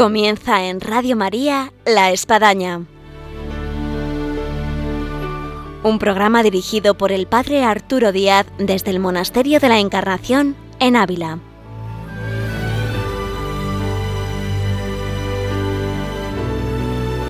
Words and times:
Comienza 0.00 0.64
en 0.64 0.80
Radio 0.80 1.14
María 1.14 1.74
La 1.84 2.10
Espadaña. 2.10 2.86
Un 5.82 5.98
programa 5.98 6.42
dirigido 6.42 6.96
por 6.96 7.12
el 7.12 7.26
Padre 7.26 7.64
Arturo 7.64 8.10
Díaz 8.10 8.46
desde 8.56 8.92
el 8.92 8.98
Monasterio 8.98 9.60
de 9.60 9.68
la 9.68 9.78
Encarnación 9.78 10.56
en 10.78 10.96
Ávila. 10.96 11.38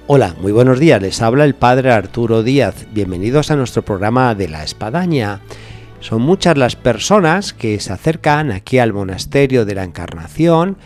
Hola, 0.06 0.36
muy 0.40 0.52
buenos 0.52 0.78
días, 0.78 1.02
les 1.02 1.20
habla 1.22 1.46
el 1.46 1.56
Padre 1.56 1.90
Arturo 1.90 2.44
Díaz. 2.44 2.86
Bienvenidos 2.92 3.50
a 3.50 3.56
nuestro 3.56 3.82
programa 3.82 4.36
de 4.36 4.48
La 4.48 4.62
Espadaña. 4.62 5.40
Son 5.98 6.22
muchas 6.22 6.56
las 6.56 6.76
personas 6.76 7.52
que 7.52 7.80
se 7.80 7.92
acercan 7.92 8.52
aquí 8.52 8.78
al 8.78 8.92
Monasterio 8.92 9.64
de 9.64 9.74
la 9.74 9.82
Encarnación, 9.82 10.76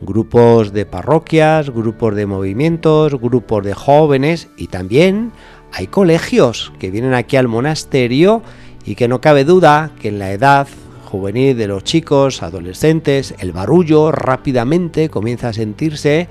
grupos 0.00 0.72
de 0.72 0.86
parroquias, 0.86 1.70
grupos 1.70 2.14
de 2.14 2.26
movimientos, 2.26 3.18
grupos 3.20 3.64
de 3.64 3.74
jóvenes 3.74 4.48
y 4.56 4.68
también 4.68 5.32
hay 5.72 5.86
colegios 5.86 6.72
que 6.78 6.90
vienen 6.90 7.14
aquí 7.14 7.36
al 7.36 7.48
monasterio 7.48 8.42
y 8.84 8.94
que 8.94 9.08
no 9.08 9.20
cabe 9.20 9.44
duda 9.44 9.90
que 10.00 10.08
en 10.08 10.18
la 10.18 10.32
edad 10.32 10.68
juvenil 11.04 11.56
de 11.56 11.68
los 11.68 11.84
chicos, 11.84 12.42
adolescentes, 12.42 13.34
el 13.38 13.52
barullo 13.52 14.10
rápidamente 14.12 15.08
comienza 15.08 15.48
a 15.48 15.52
sentirse 15.52 16.28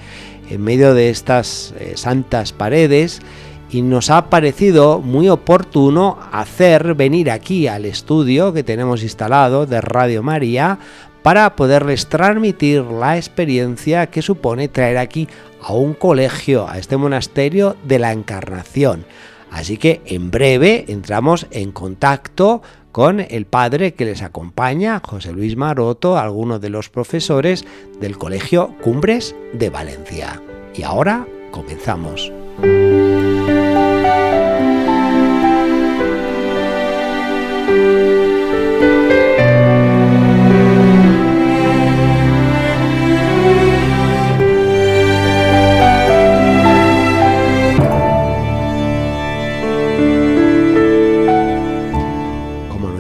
en 0.50 0.62
medio 0.62 0.94
de 0.94 1.10
estas 1.10 1.74
eh, 1.80 1.94
santas 1.96 2.52
paredes 2.52 3.22
y 3.70 3.82
nos 3.82 4.10
ha 4.10 4.30
parecido 4.30 5.00
muy 5.00 5.30
oportuno 5.30 6.20
hacer 6.32 6.94
venir 6.94 7.32
aquí 7.32 7.68
al 7.68 7.86
estudio 7.86 8.54
que 8.54 8.64
tenemos 8.64 9.04
instalado 9.04 9.66
de 9.66 9.82
Radio 9.82 10.22
María 10.22 10.78
para 11.24 11.56
poderles 11.56 12.08
transmitir 12.08 12.84
la 12.84 13.18
experiencia 13.18 14.08
que 14.08 14.22
supone 14.22 14.68
traer 14.68 14.98
aquí 14.98 15.28
a 15.62 15.74
un 15.74 15.94
colegio, 15.94 16.70
a 16.70 16.78
este 16.78 16.98
monasterio 16.98 17.76
de 17.86 17.98
la 18.00 18.12
Encarnación. 18.12 19.06
Así 19.50 19.78
que 19.78 20.02
en 20.06 20.30
breve 20.30 20.86
entramos 20.88 21.48
en 21.52 21.72
contacto 21.72 22.62
con 22.92 23.20
el 23.20 23.46
padre 23.46 23.94
que 23.94 24.06
les 24.06 24.22
acompaña, 24.22 25.02
José 25.04 25.32
Luis 25.32 25.56
Maroto, 25.56 26.18
algunos 26.18 26.62
de 26.62 26.70
los 26.70 26.90
profesores 26.90 27.66
del 28.00 28.18
Colegio 28.18 28.76
Cumbres 28.82 29.36
de 29.54 29.70
Valencia. 29.70 30.42
Y 30.76 30.84
ahora 30.84 31.26
comenzamos. 31.52 32.32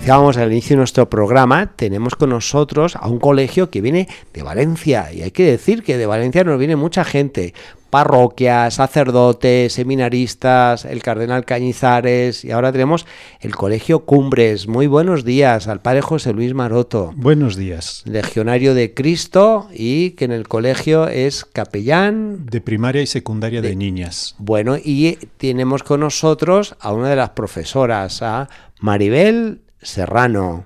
Anunciábamos 0.03 0.35
al 0.35 0.51
inicio 0.51 0.75
de 0.75 0.79
nuestro 0.79 1.09
programa, 1.09 1.71
tenemos 1.77 2.15
con 2.15 2.31
nosotros 2.31 2.97
a 2.97 3.07
un 3.07 3.19
colegio 3.19 3.69
que 3.69 3.79
viene 3.79 4.09
de 4.33 4.43
Valencia. 4.43 5.13
Y 5.13 5.21
hay 5.21 5.31
que 5.31 5.45
decir 5.45 5.81
que 5.81 5.97
de 5.97 6.05
Valencia 6.05 6.43
nos 6.43 6.59
viene 6.59 6.75
mucha 6.75 7.05
gente 7.05 7.53
parroquias, 7.89 8.73
sacerdotes, 8.73 9.71
seminaristas, 9.71 10.83
el 10.83 11.01
cardenal 11.01 11.45
Cañizares 11.45 12.43
y 12.43 12.51
ahora 12.51 12.73
tenemos 12.73 13.05
el 13.39 13.55
Colegio 13.55 14.03
Cumbres. 14.03 14.67
Muy 14.67 14.87
buenos 14.87 15.23
días 15.23 15.69
al 15.69 15.79
padre 15.79 16.01
José 16.01 16.33
Luis 16.33 16.53
Maroto. 16.53 17.13
Buenos 17.15 17.55
días. 17.55 18.03
Legionario 18.05 18.73
de 18.73 18.93
Cristo 18.93 19.69
y 19.73 20.11
que 20.11 20.25
en 20.25 20.33
el 20.33 20.49
colegio 20.49 21.07
es 21.07 21.45
capellán. 21.45 22.45
De 22.47 22.59
primaria 22.59 23.01
y 23.01 23.07
secundaria 23.07 23.61
de, 23.61 23.69
de 23.69 23.75
niñas. 23.77 24.35
Bueno, 24.37 24.75
y 24.75 25.17
tenemos 25.37 25.81
con 25.83 26.01
nosotros 26.01 26.75
a 26.81 26.91
una 26.91 27.07
de 27.07 27.15
las 27.15 27.29
profesoras, 27.29 28.21
a 28.21 28.49
Maribel 28.81 29.61
Serrano, 29.83 30.65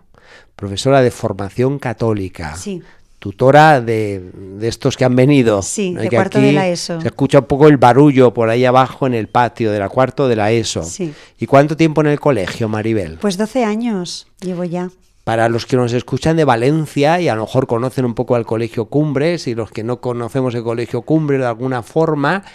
profesora 0.55 1.01
de 1.01 1.11
formación 1.11 1.79
católica. 1.79 2.55
Sí 2.55 2.81
tutora 3.19 3.81
de, 3.81 4.31
de, 4.33 4.67
estos 4.67 4.95
que 4.95 5.05
han 5.05 5.16
venido. 5.16 5.61
Sí, 5.61 5.91
¿no? 5.91 6.01
de 6.01 6.09
que 6.09 6.16
cuarto 6.16 6.38
aquí 6.38 6.47
de 6.47 6.53
la 6.53 6.67
ESO. 6.67 7.01
Se 7.01 7.07
escucha 7.07 7.39
un 7.39 7.45
poco 7.45 7.67
el 7.67 7.77
barullo 7.77 8.33
por 8.33 8.50
ahí 8.50 8.66
abajo 8.66 9.07
en 9.07 9.13
el 9.13 9.27
patio 9.27 9.72
de 9.72 9.79
la 9.79 9.89
cuarto 9.89 10.27
de 10.27 10.35
la 10.35 10.51
ESO. 10.51 10.83
Sí. 10.83 11.13
¿Y 11.39 11.45
cuánto 11.45 11.75
tiempo 11.75 12.01
en 12.01 12.07
el 12.07 12.19
colegio, 12.19 12.69
Maribel? 12.69 13.17
Pues 13.19 13.38
12 13.38 13.63
años 13.63 14.27
llevo 14.41 14.63
ya. 14.63 14.89
Para 15.23 15.50
los 15.50 15.66
que 15.66 15.75
nos 15.75 15.91
escuchan 15.91 16.38
de 16.38 16.45
Valencia 16.45 17.19
y 17.19 17.27
a 17.27 17.35
lo 17.35 17.41
mejor 17.41 17.67
conocen 17.67 18.06
un 18.06 18.13
poco 18.13 18.35
al 18.35 18.45
Colegio 18.45 18.85
Cumbres 18.85 19.47
y 19.47 19.56
los 19.56 19.72
que 19.72 19.83
no 19.83 20.00
conocemos 20.00 20.56
el 20.56 20.63
Colegio 20.63 21.01
Cumbres 21.01 21.41
de 21.41 21.47
alguna 21.47 21.83
forma, 21.83 22.45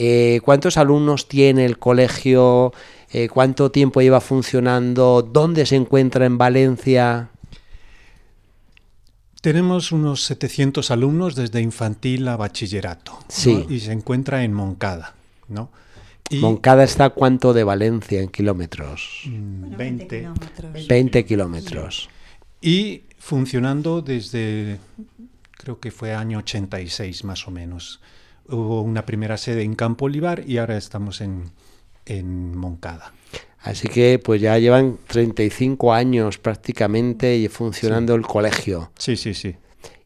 eh, 0.00 0.40
¿cuántos 0.44 0.76
alumnos 0.76 1.26
tiene 1.26 1.64
el 1.64 1.78
colegio? 1.78 2.72
Eh, 3.10 3.28
¿Cuánto 3.28 3.72
tiempo 3.72 4.00
lleva 4.00 4.20
funcionando? 4.20 5.22
¿Dónde 5.22 5.66
se 5.66 5.74
encuentra 5.74 6.24
en 6.24 6.38
Valencia? 6.38 7.30
Tenemos 9.40 9.90
unos 9.90 10.22
700 10.22 10.92
alumnos 10.92 11.34
desde 11.34 11.60
infantil 11.60 12.28
a 12.28 12.36
bachillerato. 12.36 13.18
Sí. 13.26 13.64
¿no? 13.66 13.74
Y 13.74 13.80
se 13.80 13.90
encuentra 13.90 14.44
en 14.44 14.52
Moncada. 14.52 15.16
¿no? 15.48 15.70
Y 16.30 16.36
Moncada 16.36 16.84
está 16.84 17.06
a 17.06 17.10
cuánto 17.10 17.52
de 17.52 17.64
Valencia 17.64 18.20
en 18.20 18.28
kilómetros? 18.28 19.22
Bueno, 19.24 19.76
20, 19.76 19.76
20, 19.78 20.14
kilómetros. 20.16 20.88
20 20.88 21.24
kilómetros. 21.24 22.08
Sí. 22.60 22.68
Y 22.70 23.02
funcionando 23.18 24.00
desde, 24.00 24.78
creo 25.56 25.80
que 25.80 25.90
fue 25.90 26.14
año 26.14 26.38
86 26.38 27.24
más 27.24 27.48
o 27.48 27.50
menos. 27.50 28.00
Hubo 28.48 28.82
una 28.82 29.04
primera 29.04 29.36
sede 29.36 29.62
en 29.62 29.74
Campo 29.74 30.06
Olivar 30.06 30.42
y 30.46 30.58
ahora 30.58 30.76
estamos 30.76 31.20
en, 31.20 31.44
en 32.06 32.56
Moncada. 32.56 33.12
Así 33.60 33.88
que 33.88 34.18
pues 34.18 34.40
ya 34.40 34.58
llevan 34.58 34.98
35 35.06 35.92
años 35.92 36.38
prácticamente 36.38 37.48
funcionando 37.48 38.14
sí. 38.14 38.18
el 38.18 38.26
colegio. 38.26 38.92
Sí, 38.98 39.16
sí, 39.16 39.34
sí. 39.34 39.56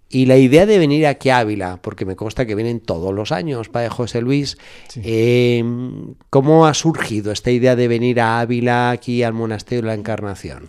Y 0.09 0.27
la 0.27 0.37
idea 0.37 0.67
de 0.67 0.79
venir 0.79 1.07
aquí 1.07 1.31
a 1.31 1.39
Ávila, 1.39 1.81
porque 1.81 2.05
me 2.05 2.17
consta 2.17 2.45
que 2.45 2.55
vienen 2.55 2.81
todos 2.81 3.15
los 3.15 3.33
años, 3.33 3.71
Padre 3.71 3.89
José 3.89 4.21
Luis, 4.21 4.59
sí. 4.89 5.01
eh, 5.03 5.65
¿cómo 6.29 6.67
ha 6.67 6.75
surgido 6.75 7.33
esta 7.33 7.51
idea 7.51 7.77
de 7.77 7.89
venir 7.89 8.21
a 8.21 8.41
Ávila, 8.41 8.91
aquí 8.91 9.23
al 9.23 9.33
Monasterio 9.33 9.83
de 9.83 9.87
la 9.89 9.95
Encarnación? 9.95 10.69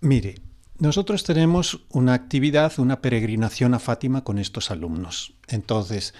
Mire, 0.00 0.34
nosotros 0.78 1.24
tenemos 1.24 1.86
una 1.88 2.12
actividad, 2.12 2.78
una 2.78 3.00
peregrinación 3.00 3.72
a 3.72 3.78
Fátima 3.78 4.22
con 4.22 4.38
estos 4.38 4.70
alumnos. 4.70 5.32
Entonces, 5.48 6.12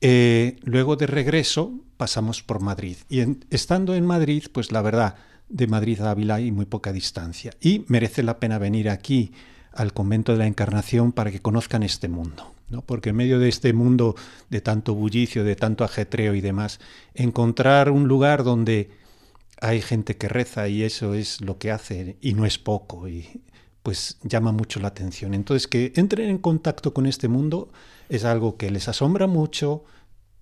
eh, 0.00 0.56
luego 0.62 0.96
de 0.96 1.06
regreso 1.06 1.72
pasamos 1.96 2.42
por 2.42 2.60
Madrid 2.60 2.96
y 3.08 3.22
estando 3.50 3.94
en 3.94 4.04
Madrid, 4.06 4.44
pues 4.52 4.72
la 4.72 4.82
verdad, 4.82 5.16
de 5.48 5.66
Madrid 5.66 6.00
a 6.00 6.10
Ávila 6.10 6.36
hay 6.36 6.50
muy 6.50 6.66
poca 6.66 6.92
distancia 6.92 7.52
y 7.60 7.84
merece 7.88 8.22
la 8.22 8.38
pena 8.38 8.58
venir 8.58 8.90
aquí 8.90 9.32
al 9.72 9.92
convento 9.92 10.32
de 10.32 10.38
la 10.38 10.46
Encarnación 10.46 11.12
para 11.12 11.30
que 11.30 11.40
conozcan 11.40 11.82
este 11.82 12.08
mundo. 12.08 12.52
¿no? 12.68 12.82
Porque 12.82 13.10
en 13.10 13.16
medio 13.16 13.38
de 13.38 13.48
este 13.48 13.72
mundo 13.72 14.16
de 14.50 14.60
tanto 14.60 14.94
bullicio, 14.94 15.44
de 15.44 15.54
tanto 15.54 15.84
ajetreo 15.84 16.34
y 16.34 16.40
demás, 16.40 16.80
encontrar 17.14 17.90
un 17.90 18.08
lugar 18.08 18.42
donde 18.42 18.90
hay 19.60 19.80
gente 19.80 20.16
que 20.16 20.28
reza 20.28 20.68
y 20.68 20.82
eso 20.82 21.14
es 21.14 21.40
lo 21.40 21.58
que 21.58 21.70
hace 21.70 22.16
y 22.20 22.34
no 22.34 22.44
es 22.44 22.58
poco 22.58 23.06
pues 23.86 24.18
llama 24.24 24.50
mucho 24.50 24.80
la 24.80 24.88
atención. 24.88 25.32
Entonces 25.32 25.68
que 25.68 25.92
entren 25.94 26.28
en 26.28 26.38
contacto 26.38 26.92
con 26.92 27.06
este 27.06 27.28
mundo 27.28 27.68
es 28.08 28.24
algo 28.24 28.56
que 28.56 28.68
les 28.72 28.88
asombra 28.88 29.28
mucho 29.28 29.84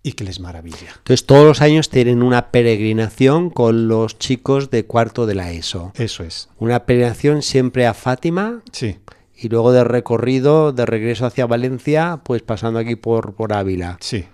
y 0.03 0.13
que 0.13 0.25
les 0.25 0.41
maravilla. 0.41 0.95
Entonces 0.97 1.27
todos 1.27 1.45
los 1.45 1.61
años 1.61 1.91
tienen 1.91 2.23
una 2.23 2.51
peregrinación 2.51 3.51
con 3.51 3.87
los 3.87 4.19
chicos 4.19 4.71
de 4.71 4.87
cuarto 4.87 5.27
de 5.27 5.35
la 5.35 5.53
ESO. 5.53 5.93
Eso 5.97 6.25
es. 6.25 6.49
Una 6.59 6.87
peregrinación 6.87 7.43
siempre 7.43 7.87
a 7.87 7.93
Fátima. 7.93 8.63
Sí. 8.73 8.97
Y 9.37 9.51
luego 9.51 9.73
de 9.73 9.85
recorrido, 9.85 10.73
de 10.73 10.87
regreso 10.87 11.27
hacia 11.27 11.45
Valencia, 11.45 12.23
pues 12.25 12.41
pasando 12.41 12.79
aquí 12.79 12.97
por, 12.97 13.35
por 13.35 13.53
Ávila. 13.53 13.99
Sí. 14.01 14.25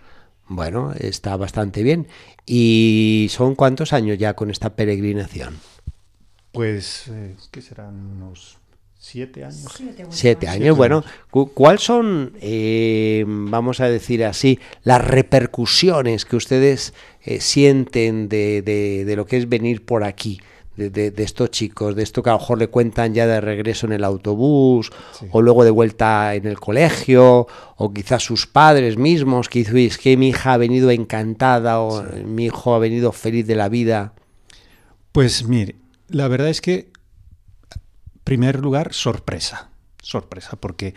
Bueno, 0.47 0.93
está 0.97 1.37
bastante 1.37 1.83
bien. 1.83 2.07
¿Y 2.47 3.27
son 3.31 3.57
cuántos 3.57 3.93
años 3.93 4.19
ya 4.19 4.35
con 4.35 4.53
esta 4.53 4.77
peregrinación? 4.77 5.59
Pues, 6.53 7.09
eh, 7.09 7.35
¿qué 7.51 7.61
serán? 7.61 7.97
Unos 7.97 8.61
siete 9.01 9.45
años. 9.45 9.67
Siete, 9.75 10.07
siete 10.11 10.47
años. 10.47 10.77
Bueno, 10.77 11.03
¿cuáles 11.31 11.83
son, 11.83 12.35
eh, 12.41 13.25
vamos 13.27 13.81
a 13.81 13.89
decir 13.89 14.25
así, 14.25 14.61
las 14.85 15.03
repercusiones 15.03 16.27
que 16.27 16.37
ustedes 16.37 16.93
eh, 17.25 17.41
sienten 17.41 18.29
de, 18.29 18.61
de, 18.61 19.07
de, 19.07 19.17
lo 19.17 19.25
que 19.25 19.39
es 19.39 19.49
venir 19.49 19.85
por 19.85 20.05
aquí? 20.05 20.41
De, 20.77 20.89
de, 20.89 21.11
de, 21.11 21.23
estos 21.25 21.51
chicos, 21.51 21.95
de 21.97 22.03
esto 22.03 22.23
que 22.23 22.31
a 22.31 22.35
lo 22.35 22.39
mejor 22.39 22.59
le 22.59 22.69
cuentan 22.69 23.13
ya 23.13 23.27
de 23.27 23.41
regreso 23.41 23.87
en 23.87 23.93
el 23.93 24.05
autobús, 24.05 24.91
sí. 25.19 25.27
o 25.31 25.43
luego 25.43 25.65
de 25.65 25.71
vuelta 25.71 26.35
en 26.35 26.47
el 26.47 26.59
colegio, 26.59 27.49
o 27.77 27.93
quizás 27.93 28.23
sus 28.23 28.47
padres 28.47 28.97
mismos, 28.97 29.49
que 29.49 29.59
dices 29.59 29.99
que 29.99 30.17
mi 30.17 30.29
hija 30.29 30.55
ha 30.55 30.57
venido 30.57 30.91
encantada, 30.91 31.81
o 31.81 32.03
sí. 32.03 32.25
mi 32.25 32.47
hijo 32.47 32.75
ha 32.75 32.79
venido 32.79 33.13
feliz 33.13 33.47
de 33.47 33.57
la 33.57 33.69
vida. 33.69 34.15
Pues 35.13 35.47
mire, 35.47 35.77
la 36.09 36.29
verdad 36.29 36.49
es 36.49 36.61
que 36.61 36.90
primer 38.31 38.61
lugar, 38.61 38.95
sorpresa. 38.95 39.71
Sorpresa, 40.01 40.55
porque 40.61 40.95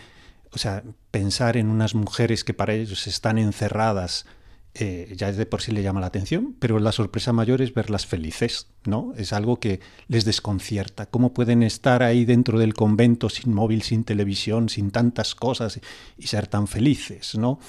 o 0.51 0.59
sea, 0.59 0.83
pensar 1.09 1.57
en 1.57 1.68
unas 1.68 1.95
mujeres 1.95 2.44
que 2.44 2.53
para 2.53 2.75
ellos 2.75 3.07
están 3.07 3.39
encerradas, 3.39 4.27
eh, 4.75 5.12
ya 5.18 5.31
de 5.31 5.47
por 5.47 5.63
sí 5.63 5.71
le 5.71 5.81
llama 5.81 6.00
la 6.00 6.06
atención, 6.06 6.56
pero 6.59 6.77
la 6.77 6.91
sorpresa 6.91 7.33
mayor 7.33 7.63
es 7.63 7.74
verlas 7.74 8.06
felices, 8.06 8.68
¿no? 8.85 9.15
Es 9.18 9.33
algo 9.33 9.59
que 9.59 9.80
les 10.07 10.25
desconcierta. 10.25 11.07
¿Cómo 11.07 11.33
pueden 11.33 11.63
estar 11.63 12.03
ahí 12.03 12.24
dentro 12.24 12.59
del 12.59 12.75
convento 12.75 13.31
sin 13.31 13.51
móvil, 13.51 13.81
sin 13.81 14.03
televisión, 14.03 14.69
sin 14.69 14.91
tantas 14.91 15.33
cosas 15.33 15.80
y 16.19 16.27
ser 16.27 16.45
tan 16.45 16.68
felices, 16.68 17.35
¿no? 17.35 17.59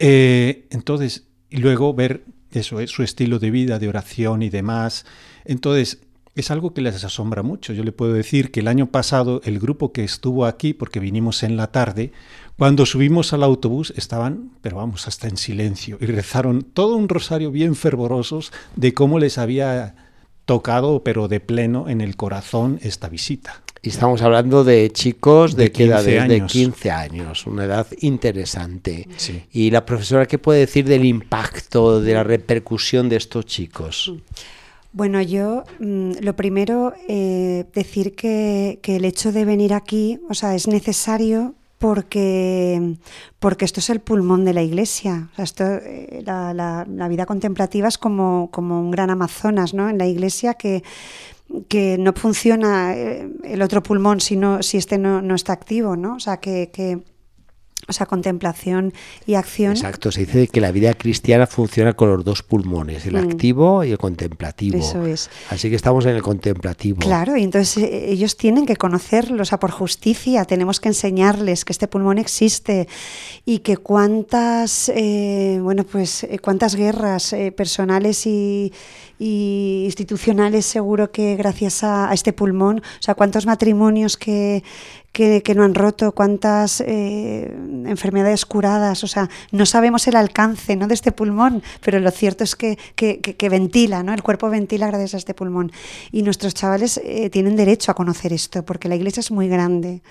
Eh, 0.00 0.66
entonces, 0.70 1.28
y 1.48 1.58
luego 1.58 1.94
ver 1.94 2.24
eso, 2.50 2.80
es 2.80 2.90
su 2.90 3.04
estilo 3.04 3.38
de 3.38 3.52
vida, 3.52 3.78
de 3.78 3.88
oración 3.88 4.42
y 4.42 4.50
demás. 4.50 5.06
Entonces, 5.44 6.00
es 6.34 6.50
algo 6.50 6.72
que 6.72 6.80
les 6.80 7.02
asombra 7.04 7.42
mucho. 7.42 7.72
Yo 7.72 7.84
le 7.84 7.92
puedo 7.92 8.12
decir 8.12 8.50
que 8.50 8.60
el 8.60 8.68
año 8.68 8.86
pasado 8.86 9.40
el 9.44 9.58
grupo 9.58 9.92
que 9.92 10.04
estuvo 10.04 10.46
aquí, 10.46 10.72
porque 10.74 11.00
vinimos 11.00 11.42
en 11.42 11.56
la 11.56 11.68
tarde, 11.68 12.12
cuando 12.56 12.86
subimos 12.86 13.32
al 13.32 13.42
autobús 13.42 13.92
estaban, 13.96 14.50
pero 14.60 14.76
vamos, 14.76 15.08
hasta 15.08 15.28
en 15.28 15.36
silencio 15.36 15.98
y 16.00 16.06
rezaron 16.06 16.62
todo 16.62 16.96
un 16.96 17.08
rosario 17.08 17.50
bien 17.50 17.74
fervorosos 17.74 18.52
de 18.76 18.92
cómo 18.92 19.18
les 19.18 19.38
había 19.38 19.94
tocado, 20.44 21.02
pero 21.02 21.28
de 21.28 21.40
pleno 21.40 21.88
en 21.88 22.00
el 22.00 22.16
corazón 22.16 22.78
esta 22.82 23.08
visita. 23.08 23.62
Y 23.82 23.88
estamos 23.88 24.20
hablando 24.20 24.62
de 24.62 24.90
chicos 24.92 25.56
de, 25.56 25.72
qué 25.72 25.84
edad, 25.84 26.04
de 26.04 26.44
15 26.44 26.90
años, 26.90 27.46
una 27.46 27.64
edad 27.64 27.86
interesante. 28.00 29.08
Y 29.52 29.70
la 29.70 29.86
profesora, 29.86 30.26
¿qué 30.26 30.36
puede 30.36 30.60
decir 30.60 30.84
del 30.84 31.06
impacto, 31.06 32.02
de 32.02 32.12
la 32.12 32.24
repercusión 32.24 33.08
de 33.08 33.16
estos 33.16 33.46
chicos? 33.46 34.12
Bueno, 34.92 35.22
yo 35.22 35.64
mm, 35.78 36.12
lo 36.20 36.34
primero, 36.34 36.92
eh, 37.08 37.64
decir 37.72 38.14
que, 38.16 38.80
que, 38.82 38.96
el 38.96 39.04
hecho 39.04 39.30
de 39.30 39.44
venir 39.44 39.72
aquí, 39.72 40.18
o 40.28 40.34
sea, 40.34 40.54
es 40.56 40.66
necesario 40.66 41.54
porque, 41.78 42.96
porque 43.38 43.64
esto 43.64 43.80
es 43.80 43.88
el 43.88 44.00
pulmón 44.00 44.44
de 44.44 44.52
la 44.52 44.62
iglesia. 44.62 45.30
esto, 45.38 45.64
eh, 45.64 46.22
la, 46.26 46.52
la, 46.52 47.08
vida 47.08 47.24
contemplativa 47.24 47.88
es 47.88 47.98
como, 47.98 48.50
como 48.52 48.80
un 48.80 48.90
gran 48.90 49.10
Amazonas 49.10 49.74
¿no? 49.74 49.88
en 49.88 49.96
la 49.96 50.06
iglesia 50.06 50.54
que, 50.54 50.82
que 51.68 51.96
no 51.98 52.12
funciona 52.12 52.94
eh, 52.94 53.30
el 53.44 53.62
otro 53.62 53.82
pulmón 53.82 54.20
si, 54.20 54.38
si 54.60 54.76
este 54.76 54.98
no, 54.98 55.22
no 55.22 55.36
está 55.36 55.52
activo. 55.52 55.96
¿no? 55.96 56.16
O 56.16 56.20
sea, 56.20 56.38
que 56.38 56.70
o 57.90 57.92
sea, 57.92 58.06
contemplación 58.06 58.94
y 59.26 59.34
acción. 59.34 59.72
Exacto, 59.72 60.12
se 60.12 60.20
dice 60.24 60.46
que 60.46 60.60
la 60.60 60.70
vida 60.70 60.94
cristiana 60.94 61.46
funciona 61.46 61.92
con 61.94 62.08
los 62.10 62.24
dos 62.24 62.42
pulmones, 62.42 63.04
el 63.04 63.14
mm. 63.14 63.30
activo 63.30 63.84
y 63.84 63.90
el 63.90 63.98
contemplativo. 63.98 64.78
Eso 64.78 65.04
es. 65.04 65.28
Así 65.50 65.68
que 65.68 65.76
estamos 65.76 66.06
en 66.06 66.14
el 66.14 66.22
contemplativo. 66.22 67.00
Claro, 67.00 67.36
y 67.36 67.42
entonces 67.42 67.82
eh, 67.82 68.10
ellos 68.12 68.36
tienen 68.36 68.64
que 68.64 68.76
conocerlo, 68.76 69.42
o 69.42 69.44
sea, 69.44 69.58
por 69.58 69.72
justicia 69.72 70.44
tenemos 70.44 70.78
que 70.78 70.88
enseñarles 70.88 71.64
que 71.64 71.72
este 71.72 71.88
pulmón 71.88 72.18
existe 72.18 72.86
y 73.44 73.58
que 73.58 73.76
cuántas, 73.76 74.88
eh, 74.94 75.58
bueno, 75.60 75.82
pues 75.82 76.22
eh, 76.24 76.38
cuántas 76.38 76.76
guerras 76.76 77.34
personales 77.56 78.26
y, 78.26 78.72
institucionales 79.18 80.64
seguro 80.64 81.12
que 81.12 81.36
gracias 81.36 81.84
a, 81.84 82.10
a 82.10 82.14
este 82.14 82.32
pulmón, 82.32 82.78
o 82.78 83.02
sea, 83.02 83.14
cuántos 83.14 83.44
matrimonios 83.44 84.16
que 84.16 84.62
que, 85.12 85.42
no 85.56 85.64
han 85.64 85.74
roto, 85.74 86.12
cuántas 86.12 86.80
eh, 86.80 87.52
enfermedades 87.86 88.46
curadas, 88.46 89.02
o 89.02 89.08
sea, 89.08 89.28
no 89.50 89.66
sabemos 89.66 90.06
el 90.06 90.16
alcance 90.16 90.76
¿no? 90.76 90.86
de 90.86 90.94
este 90.94 91.10
pulmón, 91.10 91.62
pero 91.82 91.98
lo 91.98 92.10
cierto 92.10 92.44
es 92.44 92.54
que, 92.54 92.78
que, 92.94 93.48
ventila, 93.48 94.02
¿no? 94.02 94.14
el 94.14 94.22
cuerpo 94.22 94.48
ventila 94.48 94.86
gracias 94.86 95.14
a 95.14 95.16
este 95.16 95.34
pulmón. 95.34 95.72
Y 96.12 96.22
nuestros 96.22 96.54
chavales 96.54 97.00
eh, 97.04 97.28
tienen 97.30 97.56
derecho 97.56 97.90
a 97.90 97.94
conocer 97.94 98.32
esto, 98.32 98.64
porque 98.64 98.88
la 98.88 98.94
iglesia 98.94 99.20
es 99.20 99.30
muy 99.30 99.48
grande 99.48 100.02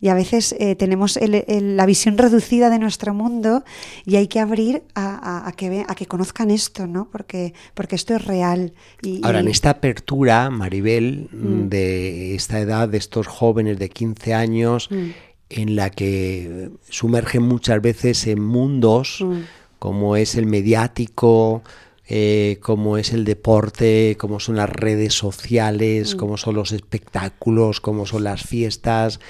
y 0.00 0.08
a 0.08 0.14
veces 0.14 0.54
eh, 0.58 0.76
tenemos 0.76 1.18
la 1.20 1.86
visión 1.86 2.18
reducida 2.18 2.70
de 2.70 2.78
nuestro 2.78 3.14
mundo 3.14 3.64
y 4.04 4.16
hay 4.16 4.28
que 4.28 4.38
abrir 4.38 4.82
a, 4.94 5.52
que, 5.56 5.84
a 5.86 5.94
que 5.94 6.06
conozcan 6.06 6.50
esto, 6.50 6.86
¿no? 6.86 7.08
porque, 7.10 7.54
porque 7.74 7.96
esto 7.96 8.14
es 8.14 8.24
real. 8.24 8.72
Y, 9.02 9.20
Ahora, 9.24 9.40
en 9.40 9.48
esta 9.48 9.70
apertura, 9.70 10.50
Maribel, 10.50 11.28
mm. 11.32 11.68
de 11.68 12.34
esta 12.34 12.60
edad, 12.60 12.88
de 12.88 12.98
estos 12.98 13.26
jóvenes 13.26 13.78
de 13.78 13.88
15 13.88 14.34
años, 14.34 14.43
años 14.44 14.90
mm. 14.90 15.10
en 15.50 15.76
la 15.76 15.90
que 15.90 16.70
sumergen 16.88 17.42
muchas 17.42 17.80
veces 17.80 18.26
en 18.26 18.42
mundos 18.42 19.18
mm. 19.20 19.40
como 19.78 20.16
es 20.16 20.36
el 20.36 20.46
mediático, 20.46 21.62
eh, 22.06 22.58
como 22.60 22.98
es 22.98 23.14
el 23.14 23.24
deporte, 23.24 24.16
como 24.18 24.38
son 24.38 24.56
las 24.56 24.68
redes 24.68 25.14
sociales, 25.14 26.14
mm. 26.14 26.18
como 26.18 26.36
son 26.36 26.54
los 26.54 26.72
espectáculos, 26.72 27.80
como 27.80 28.04
son 28.04 28.24
las 28.24 28.42
fiestas, 28.42 29.20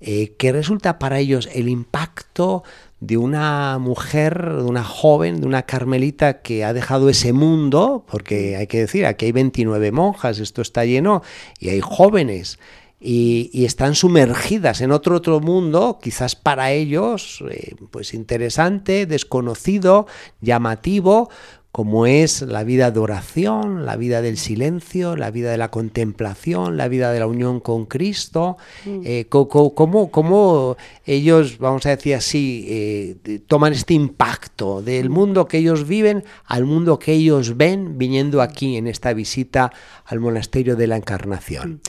eh, 0.00 0.34
que 0.36 0.50
resulta 0.50 0.98
para 0.98 1.20
ellos 1.20 1.48
el 1.54 1.68
impacto 1.68 2.64
de 2.98 3.16
una 3.16 3.78
mujer, 3.78 4.56
de 4.56 4.64
una 4.64 4.82
joven, 4.82 5.40
de 5.40 5.46
una 5.46 5.62
carmelita 5.62 6.42
que 6.42 6.64
ha 6.64 6.72
dejado 6.72 7.08
ese 7.08 7.32
mundo, 7.32 8.04
porque 8.10 8.56
hay 8.56 8.66
que 8.66 8.80
decir, 8.80 9.06
aquí 9.06 9.26
hay 9.26 9.32
29 9.32 9.92
monjas, 9.92 10.40
esto 10.40 10.60
está 10.60 10.84
lleno, 10.84 11.22
y 11.60 11.68
hay 11.68 11.80
jóvenes 11.80 12.58
y, 13.00 13.64
están 13.64 13.94
sumergidas 13.94 14.80
en 14.80 14.92
otro 14.92 15.16
otro 15.16 15.40
mundo, 15.40 15.98
quizás 16.02 16.36
para 16.36 16.72
ellos, 16.72 17.42
eh, 17.50 17.74
pues 17.90 18.14
interesante, 18.14 19.06
desconocido, 19.06 20.06
llamativo, 20.40 21.28
como 21.74 22.06
es 22.06 22.42
la 22.42 22.62
vida 22.62 22.92
de 22.92 23.00
oración, 23.00 23.84
la 23.84 23.96
vida 23.96 24.22
del 24.22 24.38
silencio, 24.38 25.16
la 25.16 25.32
vida 25.32 25.50
de 25.50 25.58
la 25.58 25.72
contemplación, 25.72 26.76
la 26.76 26.86
vida 26.86 27.10
de 27.10 27.18
la 27.18 27.26
unión 27.26 27.58
con 27.58 27.86
Cristo, 27.86 28.58
mm. 28.84 29.00
eh, 29.02 29.26
cómo, 29.28 30.76
ellos, 31.04 31.58
vamos 31.58 31.84
a 31.86 31.88
decir 31.88 32.14
así, 32.14 32.64
eh, 32.68 33.40
toman 33.48 33.72
este 33.72 33.92
impacto 33.92 34.82
del 34.82 35.10
mundo 35.10 35.48
que 35.48 35.58
ellos 35.58 35.88
viven 35.88 36.22
al 36.44 36.64
mundo 36.64 37.00
que 37.00 37.10
ellos 37.10 37.56
ven 37.56 37.98
viniendo 37.98 38.40
aquí 38.40 38.76
en 38.76 38.86
esta 38.86 39.12
visita 39.12 39.72
al 40.04 40.20
monasterio 40.20 40.76
de 40.76 40.86
la 40.86 40.96
Encarnación. 40.96 41.70
Mm. 41.72 41.80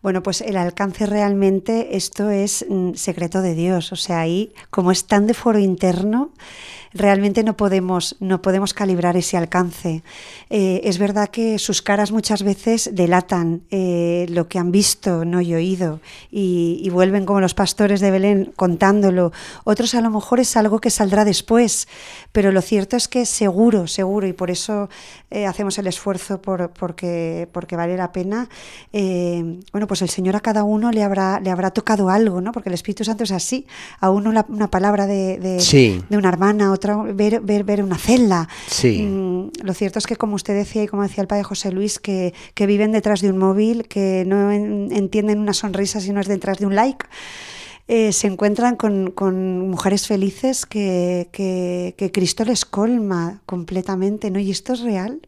Bueno, 0.00 0.22
pues 0.22 0.40
el 0.40 0.56
alcance 0.56 1.04
realmente, 1.04 1.96
esto 1.98 2.30
es 2.30 2.64
mm, 2.70 2.94
secreto 2.94 3.42
de 3.42 3.54
Dios, 3.54 3.92
o 3.92 3.96
sea, 3.96 4.20
ahí 4.20 4.54
como 4.70 4.92
es 4.92 5.04
tan 5.04 5.26
de 5.26 5.34
foro 5.34 5.58
interno, 5.58 6.32
realmente 6.96 7.42
no 7.42 7.56
podemos, 7.56 8.16
no 8.20 8.42
podemos 8.42 8.74
calibrar 8.74 9.16
ese 9.16 9.36
alcance. 9.36 10.02
Eh, 10.50 10.80
es 10.84 10.98
verdad 10.98 11.28
que 11.28 11.58
sus 11.58 11.82
caras 11.82 12.12
muchas 12.12 12.42
veces 12.42 12.90
delatan 12.92 13.62
eh, 13.70 14.26
lo 14.30 14.48
que 14.48 14.58
han 14.58 14.72
visto, 14.72 15.24
no 15.24 15.40
y 15.40 15.54
oído, 15.54 16.00
y, 16.30 16.88
vuelven 16.96 17.26
como 17.26 17.42
los 17.42 17.52
pastores 17.52 18.00
de 18.00 18.10
Belén 18.10 18.52
contándolo. 18.56 19.32
Otros 19.64 19.94
a 19.94 20.00
lo 20.00 20.10
mejor 20.10 20.40
es 20.40 20.56
algo 20.56 20.80
que 20.80 20.88
saldrá 20.88 21.26
después, 21.26 21.88
pero 22.32 22.52
lo 22.52 22.62
cierto 22.62 22.96
es 22.96 23.06
que 23.06 23.26
seguro, 23.26 23.86
seguro, 23.86 24.26
y 24.26 24.32
por 24.32 24.50
eso 24.50 24.88
eh, 25.30 25.44
hacemos 25.44 25.78
el 25.78 25.88
esfuerzo 25.88 26.40
por, 26.40 26.70
porque, 26.70 27.48
porque 27.52 27.76
vale 27.76 27.98
la 27.98 28.12
pena. 28.12 28.48
bueno, 28.92 29.86
pues 29.86 30.00
el 30.00 30.08
Señor 30.08 30.36
a 30.36 30.40
cada 30.40 30.64
uno 30.64 30.90
le 30.90 31.02
habrá, 31.02 31.38
le 31.38 31.50
habrá 31.50 31.70
tocado 31.70 32.08
algo, 32.08 32.40
¿no? 32.40 32.52
Porque 32.52 32.70
el 32.70 32.74
Espíritu 32.74 33.04
Santo 33.04 33.24
es 33.24 33.32
así. 33.32 33.66
A 34.00 34.08
uno 34.08 34.32
una 34.48 34.70
palabra 34.70 35.06
de, 35.06 35.38
de, 35.38 36.02
de 36.08 36.16
una 36.16 36.28
hermana, 36.28 36.72
otra 36.72 36.85
ver, 37.14 37.40
ver, 37.40 37.64
ver 37.64 37.82
una 37.82 37.98
celda. 37.98 38.48
Sí. 38.66 39.02
Mm, 39.02 39.50
lo 39.62 39.74
cierto 39.74 39.98
es 39.98 40.06
que, 40.06 40.16
como 40.16 40.34
usted 40.34 40.54
decía 40.54 40.82
y 40.82 40.86
como 40.86 41.02
decía 41.02 41.22
el 41.22 41.28
padre 41.28 41.44
José 41.44 41.72
Luis, 41.72 41.98
que, 41.98 42.34
que 42.54 42.66
viven 42.66 42.92
detrás 42.92 43.20
de 43.20 43.30
un 43.30 43.38
móvil, 43.38 43.88
que 43.88 44.24
no 44.26 44.50
entienden 44.50 45.38
una 45.38 45.52
sonrisa 45.52 46.00
si 46.00 46.12
no 46.12 46.20
es 46.20 46.28
detrás 46.28 46.58
de 46.58 46.66
un 46.66 46.74
like. 46.74 47.06
Eh, 47.88 48.12
se 48.12 48.26
encuentran 48.26 48.74
con, 48.74 49.12
con 49.12 49.70
mujeres 49.70 50.08
felices 50.08 50.66
que, 50.66 51.28
que, 51.30 51.94
que, 51.96 52.10
Cristo 52.10 52.44
les 52.44 52.64
colma 52.64 53.42
completamente, 53.46 54.28
¿no? 54.32 54.40
Y 54.40 54.50
esto 54.50 54.72
es 54.72 54.80
real, 54.80 55.20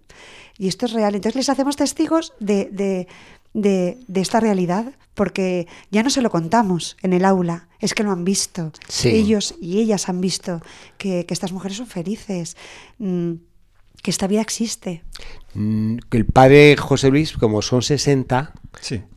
y 0.59 0.67
esto 0.67 0.87
es 0.87 0.93
real. 0.93 1.15
Entonces 1.15 1.37
les 1.37 1.49
hacemos 1.50 1.77
testigos 1.77 2.33
de, 2.41 2.69
de, 2.73 3.07
de, 3.55 3.99
de 4.09 4.21
esta 4.21 4.41
realidad, 4.41 4.93
porque 5.19 5.67
ya 5.91 6.05
no 6.05 6.11
se 6.11 6.23
lo 6.23 6.31
contamos 6.31 6.97
en 7.03 7.13
el 7.13 7.25
aula, 7.25 7.67
es 7.81 7.93
que 7.93 8.05
lo 8.05 8.13
han 8.13 8.25
visto. 8.25 8.71
Ellos 9.03 9.57
y 9.61 9.81
ellas 9.81 10.09
han 10.09 10.21
visto 10.21 10.63
que, 10.97 11.27
estas 11.29 11.51
mujeres 11.51 11.77
son 11.77 11.89
felices, 11.89 12.57
mm, 12.99 13.33
que 14.01 14.13
esta 14.13 14.29
vida 14.29 14.41
existe. 14.41 15.03
Mm, 15.55 15.97
el 16.13 16.25
padre 16.25 16.77
José 16.77 17.11
Luis, 17.11 17.33
como 17.33 17.63
son 17.63 17.83
60, 17.83 18.53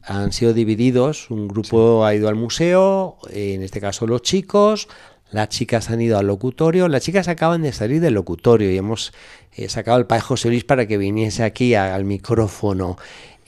han 0.02 0.32
sido 0.32 0.54
divididos. 0.54 1.30
Un 1.30 1.48
grupo 1.48 2.04
ha 2.04 2.16
ido 2.16 2.30
al 2.30 2.36
museo, 2.36 3.18
en 3.30 3.62
este 3.62 3.80
caso 3.80 4.08
los 4.08 4.24
chicos, 4.24 4.88
las 5.32 5.50
chicas 5.50 5.90
han 5.92 6.02
ido 6.02 6.18
al 6.18 6.28
locutorio, 6.28 6.88
las 6.88 7.04
chicas 7.04 7.28
acaban 7.28 7.62
de 7.62 7.72
salir 7.72 8.02
del 8.02 8.16
locutorio 8.16 8.70
y 8.72 8.78
hemos 8.78 9.14
eh, 9.54 9.70
sacado 9.70 9.98
al 9.98 10.08
padre 10.08 10.24
José 10.24 10.50
Luis 10.50 10.64
para 10.66 10.88
que 10.88 10.98
viniese 10.98 11.44
aquí 11.44 11.74
al 11.74 12.06
micrófono. 12.06 12.98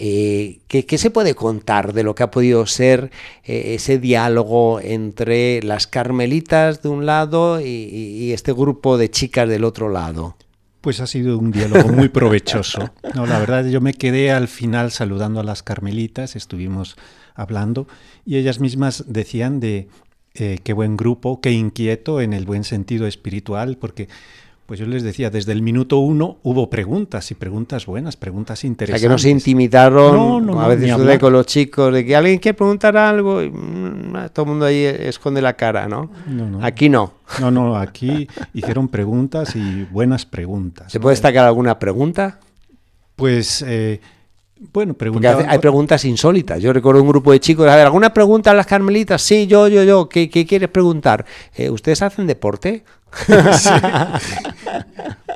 Eh, 0.06 0.60
¿qué, 0.68 0.98
se 0.98 1.12
puede 1.12 1.34
contar 1.34 1.94
de 1.94 2.04
lo 2.04 2.14
que 2.14 2.24
ha 2.24 2.30
podido 2.30 2.66
ser 2.66 3.10
eh, 3.46 3.76
ese 3.76 4.00
diálogo 4.00 4.82
entre 4.82 5.64
las 5.64 5.88
carmelitas 5.88 6.82
de 6.82 6.90
un 6.90 7.06
lado 7.06 7.62
y, 7.62 8.34
este 8.34 8.52
grupo 8.52 8.98
de 8.98 9.10
chicas 9.10 9.48
del 9.48 9.64
otro 9.64 9.88
lado? 9.88 10.36
Pues 10.82 11.00
ha 11.00 11.08
sido 11.08 11.38
un 11.38 11.52
diálogo 11.52 11.88
muy 11.88 12.10
provechoso. 12.10 12.92
No, 13.16 13.26
la 13.26 13.40
verdad, 13.40 13.66
yo 13.66 13.80
me 13.80 13.94
quedé 13.94 14.34
al 14.34 14.50
final 14.50 14.92
saludando 14.92 15.40
a 15.40 15.44
las 15.46 15.64
carmelitas, 15.64 16.36
estuvimos 16.36 16.98
hablando 17.34 17.88
y 18.26 18.36
ellas 18.36 18.60
mismas 18.60 19.06
decían 19.08 19.62
de 19.62 19.88
eh, 20.34 20.58
qué 20.66 20.74
buen 20.74 20.98
grupo, 20.98 21.40
qué 21.40 21.54
inquieto 21.54 22.20
en 22.20 22.34
el 22.34 22.44
buen 22.44 22.66
sentido 22.66 23.08
espiritual, 23.08 23.78
porque 23.78 24.10
pues 24.74 24.80
yo 24.80 24.88
les 24.88 25.04
decía, 25.04 25.30
desde 25.30 25.52
el 25.52 25.62
minuto 25.62 26.00
uno 26.00 26.38
hubo 26.42 26.68
preguntas 26.68 27.30
y 27.30 27.36
preguntas 27.36 27.86
buenas, 27.86 28.18
preguntas 28.18 28.64
interesantes. 28.64 28.96
O 28.96 29.04
sea, 29.04 29.08
que 29.08 29.14
no 29.14 29.20
se 29.20 29.30
intimidaron, 29.30 30.50
a 30.60 30.68
veces 30.68 30.90
sucede 30.90 31.20
con 31.20 31.32
los 31.32 31.46
chicos, 31.46 31.94
de 31.94 32.04
que 32.04 32.16
alguien 32.16 32.40
quiere 32.40 32.58
preguntar 32.58 32.98
algo 32.98 33.44
y 33.44 33.52
mm, 33.52 34.30
todo 34.34 34.46
el 34.46 34.50
mundo 34.50 34.66
ahí 34.66 34.84
esconde 34.84 35.44
la 35.44 35.54
cara, 35.54 35.88
¿no? 35.88 36.10
Aquí 36.64 36.90
no. 36.90 37.14
No, 37.40 37.52
no, 37.52 37.78
aquí 37.78 38.28
hicieron 38.56 38.88
preguntas 38.88 39.56
y 39.56 39.84
buenas 39.92 40.26
preguntas. 40.26 40.92
¿Se 40.92 41.00
puede 41.00 41.14
destacar 41.14 41.46
alguna 41.46 41.78
pregunta? 41.78 42.40
Pues... 43.16 43.64
Eh, 43.68 44.02
bueno, 44.72 44.96
preguntaban... 44.96 45.46
hay 45.50 45.60
preguntas 45.60 46.04
insólitas. 46.04 46.60
Yo 46.60 46.74
recuerdo 46.74 47.00
un 47.00 47.10
grupo 47.10 47.32
de 47.32 47.40
chicos, 47.40 47.68
a 47.68 47.76
ver, 47.76 47.86
¿alguna 47.86 48.12
pregunta 48.12 48.50
a 48.50 48.54
las 48.56 48.66
carmelitas? 48.66 49.22
Sí, 49.22 49.46
yo, 49.46 49.68
yo, 49.68 49.84
yo. 49.84 50.10
¿Qué, 50.10 50.30
quieres 50.30 50.70
preguntar? 50.70 51.26
Eh, 51.54 51.70
¿Ustedes 51.70 52.02
hacen 52.02 52.26
deporte? 52.26 52.84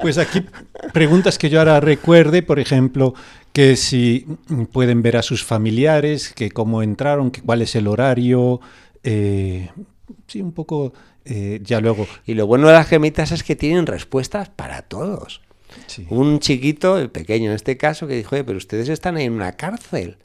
Pues 0.02 0.20
aquí 0.20 0.46
preguntas 0.94 1.38
que 1.40 1.50
yo 1.50 1.60
ahora 1.60 1.80
recuerde, 1.80 2.44
por 2.44 2.60
ejemplo, 2.60 3.16
que 3.52 3.76
si 3.76 4.28
pueden 4.72 5.02
ver 5.02 5.18
a 5.18 5.24
sus 5.24 5.44
familiares, 5.44 6.32
que 6.34 6.52
cómo 6.52 6.84
entraron, 6.84 7.32
que 7.32 7.42
cuál 7.42 7.64
es 7.64 7.76
el 7.76 7.88
horario, 7.88 8.62
eh, 9.04 9.70
sí, 10.28 10.42
un 10.42 10.52
poco 10.52 10.94
eh, 11.26 11.60
ya 11.64 11.82
luego. 11.82 12.08
Y 12.26 12.36
lo 12.36 12.48
bueno 12.48 12.68
de 12.68 12.74
las 12.74 12.88
gemitas 12.88 13.32
es 13.32 13.44
que 13.44 13.56
tienen 13.56 13.88
respuestas 13.88 14.50
para 14.50 14.84
todos. 14.84 15.42
Un 16.10 16.40
chiquito, 16.40 16.98
el 16.98 17.10
pequeño 17.10 17.50
en 17.50 17.56
este 17.56 17.78
caso, 17.78 18.08
que 18.08 18.16
dijo, 18.16 18.36
Oye, 18.36 18.44
pero 18.44 18.58
ustedes 18.58 18.90
están 18.90 19.18
en 19.18 19.34
una 19.34 19.54
cárcel. 19.54 20.18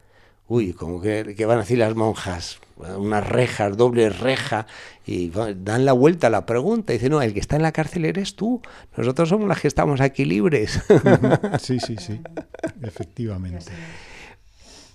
Uy, 0.49 0.73
como 0.73 1.01
que, 1.01 1.35
van 1.47 1.59
a 1.59 1.63
decir 1.63 1.79
las 1.79 1.95
monjas, 1.95 2.59
unas 2.97 3.27
rejas, 3.27 3.77
doble 3.77 4.11
reja, 4.11 4.67
y 5.07 5.31
dan 5.31 5.85
la 5.85 5.93
vuelta 5.93 6.29
a 6.29 6.31
la 6.31 6.47
pregunta. 6.47 6.93
Y 6.93 6.99
dice, 6.99 7.11
no, 7.11 7.23
el 7.23 7.35
que 7.35 7.41
está 7.41 7.57
en 7.57 7.63
la 7.63 7.73
cárcel 7.73 8.05
eres 8.05 8.37
tú. 8.37 8.63
Nosotros 8.97 9.29
somos 9.29 9.49
las 9.49 9.61
que 9.61 9.69
estamos 9.69 10.01
aquí 10.01 10.25
libres. 10.25 10.81
Sí, 11.61 11.79
sí, 11.81 11.97
sí, 11.99 12.21
efectivamente. 12.83 13.73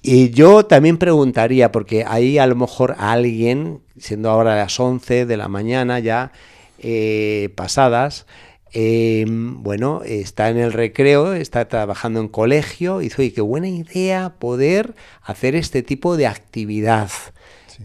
Y 0.01 0.29
yo 0.29 0.65
también 0.65 0.97
preguntaría, 0.97 1.71
porque 1.71 2.05
ahí 2.07 2.37
a 2.37 2.47
lo 2.47 2.55
mejor 2.55 2.95
alguien, 2.97 3.81
siendo 3.97 4.29
ahora 4.29 4.55
las 4.55 4.79
11 4.79 5.25
de 5.25 5.37
la 5.37 5.47
mañana 5.47 5.99
ya 5.99 6.31
eh, 6.79 7.49
pasadas, 7.55 8.25
Em, 8.73 9.63
bueno, 9.63 10.01
está 10.05 10.49
en 10.49 10.57
el 10.57 10.73
recreo, 10.73 11.33
está 11.33 11.67
trabajando 11.67 12.19
en 12.19 12.27
colegio, 12.27 13.01
y 13.01 13.05
dice, 13.05 13.21
oye, 13.21 13.33
qué 13.33 13.41
buena 13.41 13.69
idea 13.69 14.35
poder 14.39 14.93
hacer 15.23 15.55
este 15.55 15.83
tipo 15.83 16.17
de 16.17 16.27
actividad 16.27 17.09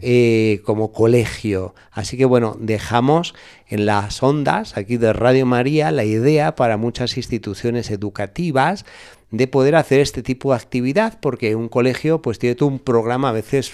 eh, 0.01 0.61
como 0.65 0.91
colegio. 0.91 1.75
Así 1.91 2.17
que 2.17 2.25
bueno, 2.25 2.55
dejamos 2.59 3.35
en 3.67 3.85
las 3.85 4.21
ondas 4.23 4.77
aquí 4.77 4.97
de 4.97 5.13
Radio 5.13 5.45
María 5.45 5.91
la 5.91 6.05
idea 6.05 6.55
para 6.55 6.77
muchas 6.77 7.17
instituciones 7.17 7.91
educativas 7.91 8.85
de 9.31 9.47
poder 9.47 9.75
hacer 9.75 9.99
este 9.99 10.21
tipo 10.21 10.51
de 10.51 10.57
actividad, 10.57 11.19
porque 11.19 11.55
un 11.55 11.67
colegio 11.67 12.21
pues 12.21 12.37
tiene 12.37 12.55
todo 12.55 12.69
un 12.69 12.79
programa 12.79 13.29
a 13.29 13.33
veces 13.33 13.71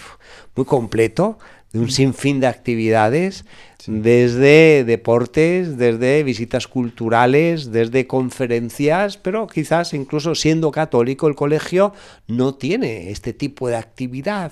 muy 0.55 0.65
completo, 0.65 1.37
de 1.71 1.79
un 1.79 1.91
sinfín 1.91 2.39
de 2.39 2.47
actividades 2.47 3.45
desde 3.85 4.83
deportes, 4.83 5.77
desde 5.77 6.23
visitas 6.23 6.67
culturales, 6.67 7.71
desde 7.71 8.07
conferencias, 8.07 9.17
pero 9.17 9.47
quizás 9.47 9.93
incluso 9.93 10.35
siendo 10.35 10.71
católico 10.71 11.27
el 11.27 11.35
colegio 11.35 11.93
no 12.27 12.55
tiene 12.55 13.11
este 13.11 13.33
tipo 13.33 13.67
de 13.67 13.75
actividad. 13.75 14.51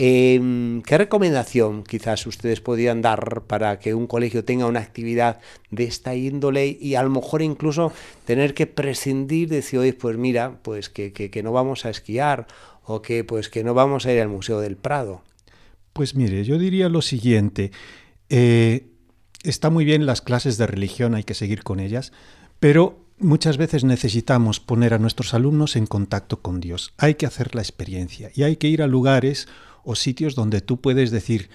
Em, 0.00 0.80
¿Qué 0.82 0.96
recomendación 0.96 1.82
quizás 1.82 2.24
ustedes 2.24 2.60
podrían 2.60 3.02
dar 3.02 3.42
para 3.48 3.80
que 3.80 3.94
un 3.94 4.06
colegio 4.06 4.44
tenga 4.44 4.66
una 4.66 4.78
actividad 4.78 5.40
de 5.72 5.84
esta 5.84 6.14
índole 6.14 6.78
y 6.80 6.94
a 6.94 7.02
lo 7.02 7.10
mejor 7.10 7.42
incluso 7.42 7.92
tener 8.24 8.54
que 8.54 8.68
prescindir, 8.68 9.48
decir, 9.48 9.80
oye, 9.80 9.94
pues 9.94 10.16
mira, 10.16 10.60
pues 10.62 10.88
que, 10.88 11.12
que 11.12 11.42
no 11.42 11.50
vamos 11.50 11.84
a 11.84 11.90
esquiar 11.90 12.46
o 12.84 13.02
que 13.02 13.24
pues 13.24 13.48
que 13.48 13.64
no 13.64 13.74
vamos 13.74 14.06
a 14.06 14.12
ir 14.12 14.20
al 14.20 14.28
Museo 14.28 14.60
del 14.60 14.76
Prado? 14.76 15.22
Pues 15.94 16.14
mire, 16.14 16.44
yo 16.44 16.58
diría 16.58 16.88
lo 16.88 17.02
siguiente. 17.02 17.72
Eh, 18.28 18.86
está 19.42 19.68
muy 19.68 19.84
bien 19.84 20.06
las 20.06 20.22
clases 20.22 20.58
de 20.58 20.68
religión, 20.68 21.16
hay 21.16 21.24
que 21.24 21.34
seguir 21.34 21.64
con 21.64 21.80
ellas, 21.80 22.12
pero 22.60 23.04
muchas 23.18 23.56
veces 23.56 23.82
necesitamos 23.82 24.60
poner 24.60 24.94
a 24.94 25.00
nuestros 25.00 25.34
alumnos 25.34 25.74
en 25.74 25.86
contacto 25.86 26.40
con 26.40 26.60
Dios. 26.60 26.94
Hay 26.98 27.16
que 27.16 27.26
hacer 27.26 27.56
la 27.56 27.62
experiencia 27.62 28.30
y 28.32 28.44
hay 28.44 28.58
que 28.58 28.68
ir 28.68 28.80
a 28.80 28.86
lugares 28.86 29.48
o 29.88 29.94
sitios 29.94 30.34
donde 30.34 30.60
tú 30.60 30.82
puedes 30.82 31.10
decir, 31.10 31.48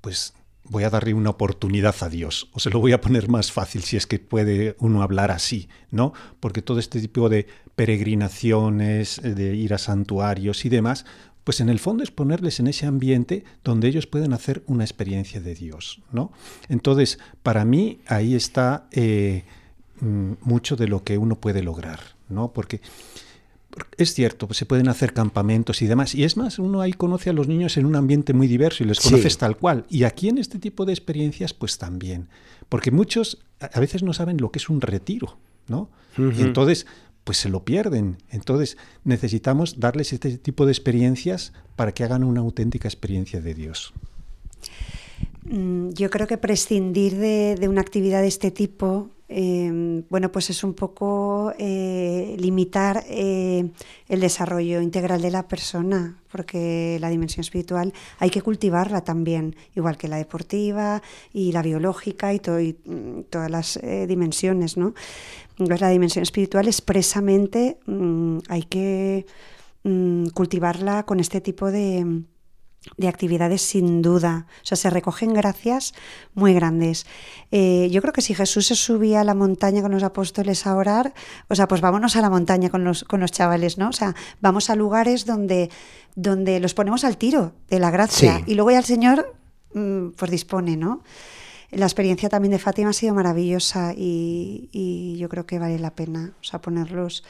pues 0.00 0.32
voy 0.62 0.84
a 0.84 0.90
darle 0.90 1.12
una 1.12 1.30
oportunidad 1.30 1.96
a 2.02 2.08
Dios, 2.08 2.48
o 2.52 2.60
se 2.60 2.70
lo 2.70 2.78
voy 2.78 2.92
a 2.92 3.00
poner 3.00 3.28
más 3.28 3.50
fácil 3.50 3.82
si 3.82 3.96
es 3.96 4.06
que 4.06 4.20
puede 4.20 4.76
uno 4.78 5.02
hablar 5.02 5.32
así, 5.32 5.68
¿no? 5.90 6.12
Porque 6.38 6.62
todo 6.62 6.78
este 6.78 7.00
tipo 7.00 7.28
de 7.28 7.48
peregrinaciones, 7.74 9.20
de 9.20 9.56
ir 9.56 9.74
a 9.74 9.78
santuarios 9.78 10.64
y 10.64 10.68
demás, 10.68 11.04
pues 11.42 11.58
en 11.58 11.68
el 11.68 11.80
fondo 11.80 12.04
es 12.04 12.12
ponerles 12.12 12.60
en 12.60 12.68
ese 12.68 12.86
ambiente 12.86 13.42
donde 13.64 13.88
ellos 13.88 14.06
pueden 14.06 14.34
hacer 14.34 14.62
una 14.68 14.84
experiencia 14.84 15.40
de 15.40 15.56
Dios, 15.56 16.00
¿no? 16.12 16.30
Entonces, 16.68 17.18
para 17.42 17.64
mí 17.64 18.02
ahí 18.06 18.36
está 18.36 18.86
eh, 18.92 19.42
mm, 20.00 20.34
mucho 20.42 20.76
de 20.76 20.86
lo 20.86 21.02
que 21.02 21.18
uno 21.18 21.40
puede 21.40 21.64
lograr, 21.64 21.98
¿no? 22.28 22.52
Porque 22.52 22.80
es 23.96 24.14
cierto, 24.14 24.46
pues 24.46 24.58
se 24.58 24.66
pueden 24.66 24.88
hacer 24.88 25.12
campamentos 25.12 25.82
y 25.82 25.86
demás. 25.86 26.14
Y 26.14 26.24
es 26.24 26.36
más, 26.36 26.58
uno 26.58 26.80
ahí 26.80 26.92
conoce 26.92 27.30
a 27.30 27.32
los 27.32 27.48
niños 27.48 27.76
en 27.76 27.86
un 27.86 27.96
ambiente 27.96 28.32
muy 28.32 28.46
diverso 28.46 28.82
y 28.82 28.86
les 28.86 29.00
conoces 29.00 29.38
tal 29.38 29.56
cual. 29.56 29.84
Y 29.88 30.04
aquí 30.04 30.28
en 30.28 30.38
este 30.38 30.58
tipo 30.58 30.84
de 30.84 30.92
experiencias, 30.92 31.54
pues 31.54 31.78
también. 31.78 32.28
Porque 32.68 32.90
muchos 32.90 33.38
a 33.60 33.80
veces 33.80 34.02
no 34.02 34.12
saben 34.12 34.38
lo 34.38 34.50
que 34.50 34.58
es 34.58 34.68
un 34.68 34.80
retiro, 34.80 35.38
¿no? 35.68 35.90
Y 36.16 36.42
entonces, 36.42 36.86
pues 37.24 37.38
se 37.38 37.48
lo 37.48 37.64
pierden. 37.64 38.18
Entonces 38.30 38.76
necesitamos 39.04 39.78
darles 39.78 40.12
este 40.12 40.38
tipo 40.38 40.66
de 40.66 40.72
experiencias 40.72 41.52
para 41.76 41.92
que 41.92 42.04
hagan 42.04 42.24
una 42.24 42.40
auténtica 42.40 42.88
experiencia 42.88 43.40
de 43.40 43.54
Dios. 43.54 43.92
Mm, 45.44 45.90
yo 45.90 46.10
creo 46.10 46.26
que 46.26 46.38
prescindir 46.38 47.16
de, 47.16 47.68
una 47.68 47.80
actividad 47.80 48.22
de 48.22 48.28
este 48.28 48.50
tipo, 48.50 49.10
em, 49.32 50.02
bueno, 50.08 50.32
pues 50.32 50.50
es 50.50 50.64
un 50.64 50.74
poco 50.74 51.52
eh, 51.56 52.34
limitar 52.38 53.04
eh, 53.08 53.70
el 54.08 54.20
desarrollo 54.20 54.80
integral 54.80 55.22
de 55.22 55.30
la 55.30 55.46
persona, 55.46 56.18
porque 56.32 56.98
la 57.00 57.10
dimensión 57.10 57.42
espiritual 57.42 57.92
hay 58.18 58.30
que 58.30 58.42
cultivarla 58.42 59.02
también, 59.02 59.54
igual 59.76 59.96
que 59.96 60.08
la 60.08 60.16
deportiva 60.16 61.00
y 61.32 61.52
la 61.52 61.62
biológica 61.62 62.34
y, 62.34 62.40
mm, 62.40 63.22
todas 63.30 63.50
las 63.50 63.76
eh, 63.76 64.06
dimensiones, 64.08 64.76
¿no? 64.76 64.94
la 65.58 65.90
dimensión 65.90 66.22
espiritual 66.22 66.66
expresamente 66.66 67.78
mm, 67.86 68.38
hay 68.48 68.62
que 68.64 69.26
mm, 69.84 70.28
cultivarla 70.28 71.04
con 71.04 71.20
este 71.20 71.40
tipo 71.40 71.70
de, 71.70 72.24
actividades 73.06 73.62
sin 73.62 74.02
duda. 74.02 74.46
O 74.62 74.66
sea, 74.66 74.76
se 74.76 74.90
recogen 74.90 75.34
gracias 75.34 75.94
muy 76.34 76.54
grandes. 76.54 77.06
Eh, 77.50 77.88
yo 77.90 78.00
creo 78.00 78.12
que 78.12 78.22
si 78.22 78.34
Jesús 78.34 78.66
se 78.66 78.74
subía 78.74 79.20
a 79.20 79.24
la 79.24 79.34
montaña 79.34 79.82
con 79.82 79.92
los 79.92 80.02
apóstoles 80.02 80.66
a 80.66 80.74
orar, 80.76 81.12
o 81.48 81.54
sea, 81.54 81.68
pues 81.68 81.80
vámonos 81.80 82.16
a 82.16 82.20
la 82.20 82.30
montaña 82.30 82.70
con 82.70 82.84
los, 82.84 83.04
con 83.04 83.20
los 83.20 83.32
chavales, 83.32 83.78
¿no? 83.78 83.88
O 83.88 83.92
sea, 83.92 84.14
vamos 84.40 84.70
a 84.70 84.76
lugares 84.76 85.26
donde, 85.26 85.70
donde 86.14 86.60
los 86.60 86.74
ponemos 86.74 87.04
al 87.04 87.16
tiro 87.16 87.52
de 87.68 87.78
la 87.78 87.90
gracia 87.90 88.42
y 88.46 88.54
luego 88.54 88.70
ya 88.70 88.78
el 88.78 88.84
Señor 88.84 89.34
mm, 89.74 90.10
pues 90.10 90.30
dispone, 90.30 90.76
¿no? 90.76 91.02
la 91.70 91.86
experiencia 91.86 92.28
también 92.28 92.50
de 92.50 92.58
Fátima 92.58 92.90
ha 92.90 92.92
sido 92.92 93.14
maravillosa 93.14 93.94
y, 93.96 95.16
yo 95.18 95.28
creo 95.28 95.46
que 95.46 95.58
vale 95.58 95.78
la 95.78 95.94
pena 95.94 96.32
o 96.40 96.44
sea, 96.44 96.60
ponerlos 96.60 97.22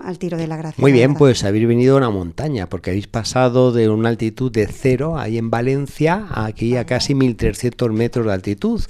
al 0.00 0.18
tiro 0.18 0.36
de 0.36 0.46
la 0.46 0.56
gracia. 0.56 0.80
Muy 0.80 0.92
bien, 0.92 1.14
pues 1.14 1.44
habéis 1.44 1.66
venido 1.66 1.94
a 1.94 1.98
una 1.98 2.10
montaña, 2.10 2.68
porque 2.68 2.90
habéis 2.90 3.06
pasado 3.06 3.72
de 3.72 3.88
una 3.88 4.08
altitud 4.08 4.50
de 4.50 4.66
cero, 4.66 5.18
ahí 5.18 5.38
en 5.38 5.50
Valencia, 5.50 6.26
aquí 6.30 6.76
a 6.76 6.86
casi 6.86 7.14
1.300 7.14 7.90
metros 7.92 8.26
de 8.26 8.32
altitud, 8.32 8.82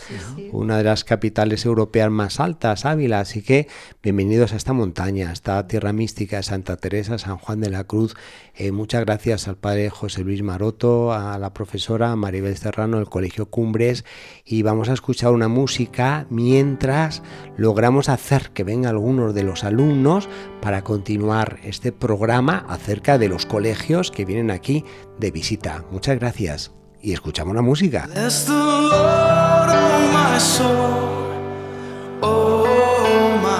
una 0.53 0.79
de 0.79 0.85
las 0.85 1.05
capitales 1.05 1.65
europeas 1.65 2.11
más 2.11 2.41
altas, 2.41 2.85
Ávila, 2.85 3.21
así 3.21 3.43
que 3.43 3.69
bienvenidos 4.03 4.53
a 4.53 4.57
esta 4.57 4.73
montaña, 4.73 5.31
esta 5.33 5.65
tierra 5.69 5.93
mística 5.93 6.43
Santa 6.43 6.77
Teresa, 6.77 7.19
San 7.19 7.39
Juan 7.39 7.61
de 7.61 7.71
la 7.71 7.85
Cruz. 7.85 8.17
Eh, 8.57 8.73
muchas 8.73 9.05
gracias 9.05 9.47
al 9.47 9.57
padre 9.57 9.91
José 9.91 10.25
Luis 10.25 10.43
Maroto, 10.43 11.13
a 11.13 11.39
la 11.39 11.55
profesora 11.55 12.17
Maribel 12.17 12.57
Serrano 12.57 12.97
del 12.97 13.09
Colegio 13.09 13.47
Cumbres, 13.47 14.05
y 14.45 14.63
vamos 14.63 14.89
a 14.89 14.95
escuchar 14.95 15.33
una 15.33 15.47
música 15.47 16.27
mientras 16.31 17.23
logramos 17.57 18.09
hacer 18.09 18.51
que 18.51 18.65
vengan 18.65 18.91
algunos 18.91 19.35
de 19.35 19.45
los 19.45 19.63
alumnos 19.63 20.29
para 20.61 20.83
continuar 20.83 21.61
este 21.63 21.93
programa 21.93 22.67
acerca 22.69 23.19
de 23.19 23.29
los 23.29 23.47
colegios 23.47 24.11
que 24.11 24.25
vienen 24.25 24.51
aquí 24.51 24.85
de 25.21 25.31
visita. 25.31 25.85
Muchas 25.93 26.19
gracias 26.19 26.73
y 27.01 27.13
escuchamos 27.13 27.55
la 27.55 27.63
música. 27.63 28.09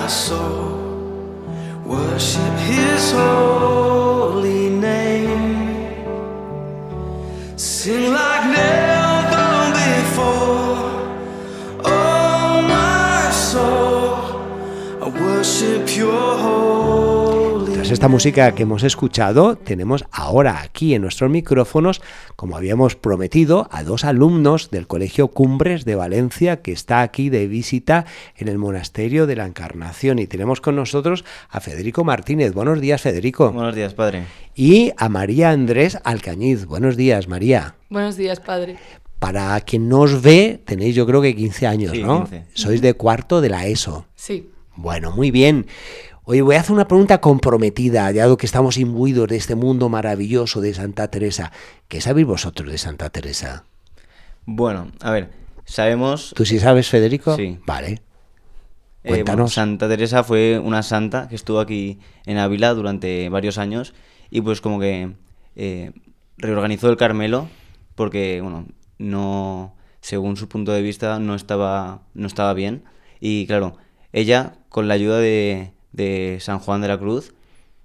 my 0.03 0.09
soul. 0.09 0.73
Worship 1.85 2.57
his 2.71 3.13
holy 3.13 4.69
name. 4.69 5.95
Sing 7.57 8.13
like 8.13 8.45
never 8.59 9.51
before. 9.81 10.91
Oh, 11.85 12.63
my 12.77 13.31
soul, 13.31 14.17
I 15.05 15.09
worship 15.25 15.97
your 15.97 16.29
holy 16.47 17.32
Tras 17.83 17.91
esta 17.91 18.07
música 18.07 18.55
que 18.55 18.63
hemos 18.63 18.85
escuchado, 18.85 19.57
tenemos 19.57 20.05
ahora 20.13 20.63
aquí 20.63 20.95
en 20.95 21.03
nuestros 21.03 21.29
micrófonos, 21.33 22.01
como 22.37 22.57
habíamos 22.57 22.95
prometido, 22.95 23.67
a 23.73 23.83
dos 23.83 24.05
alumnos 24.05 24.71
del 24.71 24.87
Colegio 24.87 25.27
Cumbres 25.27 25.85
de 25.85 25.97
Valencia 25.97 26.63
que 26.63 26.71
está 26.71 27.01
aquí 27.01 27.29
de 27.29 27.49
visita 27.49 28.07
en 28.37 28.47
el 28.47 28.57
Monasterio 28.57 29.27
de 29.27 29.35
la 29.35 29.47
Encarnación. 29.47 30.21
Y 30.21 30.29
tenemos 30.29 30.61
con 30.61 30.77
nosotros 30.77 31.25
a 31.51 31.59
Federico 31.59 32.05
Martínez. 32.05 32.53
Buenos 32.55 32.81
días, 32.81 33.03
Federico. 33.03 33.51
Buenos 33.51 33.75
días, 33.75 33.95
padre. 33.95 34.27
Y 34.55 34.93
a 34.97 35.09
María 35.09 35.51
Andrés 35.51 35.99
Alcañiz. 36.05 36.67
Buenos 36.67 36.97
días, 36.97 37.27
María. 37.27 37.75
Buenos 37.91 38.17
días, 38.17 38.39
padre. 38.39 38.77
Para 39.19 39.61
quien 39.63 39.89
no 39.89 40.03
os 40.03 40.23
ve, 40.23 40.63
tenéis 40.65 40.95
yo 40.95 41.05
creo 41.05 41.21
que 41.21 41.35
15 41.35 41.67
años, 41.67 41.91
Sí, 41.91 42.05
¿no? 42.05 42.29
15. 42.29 42.45
Sois 42.55 42.81
de 42.81 42.95
cuarto 42.95 43.41
de 43.41 43.49
la 43.49 43.67
ESO. 43.67 44.07
Sí. 44.15 44.51
Bueno, 44.77 45.11
muy 45.11 45.33
bien. 45.33 45.67
Oye, 46.25 46.41
voy 46.43 46.55
a 46.55 46.61
hacer 46.61 46.73
una 46.73 46.87
pregunta 46.87 47.21
comprometida, 47.21 48.13
dado 48.13 48.37
que 48.37 48.47
estamos 48.47 48.77
imbuidos 48.77 49.27
de 49.27 49.37
este 49.37 49.57
mundo 49.57 49.89
maravilloso 49.89 50.61
de 50.61 50.73
Santa 50.73 51.09
Teresa. 51.09 51.51
¿Qué 51.89 52.01
sabéis 52.01 52.29
vosotros 52.29 52.71
de 52.71 52.79
Santa 52.79 53.11
Teresa? 53.11 53.65
Bueno, 54.47 54.93
a 55.01 55.11
ver, 55.11 55.31
sabemos... 55.65 56.33
¿Tú 56.37 56.45
sí 56.45 56.61
sabes, 56.61 56.89
Federico? 56.89 57.35
Sí. 57.35 57.59
Vale. 57.67 58.03
eh, 59.03 59.25
bueno. 59.27 59.49
Santa 59.49 59.89
Teresa 59.89 60.23
fue 60.23 60.61
una 60.63 60.85
santa 60.85 61.27
que 61.27 61.35
estuvo 61.35 61.59
aquí 61.59 61.99
en 62.25 62.39
Ávila 62.39 62.73
durante 62.73 63.29
varios 63.29 63.59
años 63.59 63.93
y 64.31 64.43
pues 64.43 64.61
como 64.61 64.79
que 64.79 65.11
eh, 65.57 65.91
reorganizó 66.39 66.89
el 66.89 66.97
Carmelo 66.97 67.49
porque, 67.97 68.41
bueno, 68.41 68.69
no, 68.97 69.75
según 70.01 70.37
su 70.37 70.49
punto 70.49 70.71
de 70.71 70.83
vista, 70.83 71.19
no 71.19 71.35
estaba, 71.35 72.03
no 72.15 72.29
estaba 72.29 72.55
bien. 72.55 72.85
Y 73.19 73.49
claro, 73.49 73.77
ella, 74.13 74.55
con 74.69 74.87
la 74.87 74.95
ayuda 74.95 75.19
de, 75.19 75.73
de 75.93 76.39
San 76.41 76.59
Juan 76.59 76.81
de 76.81 76.89
la 76.89 76.99
Cruz, 76.99 77.35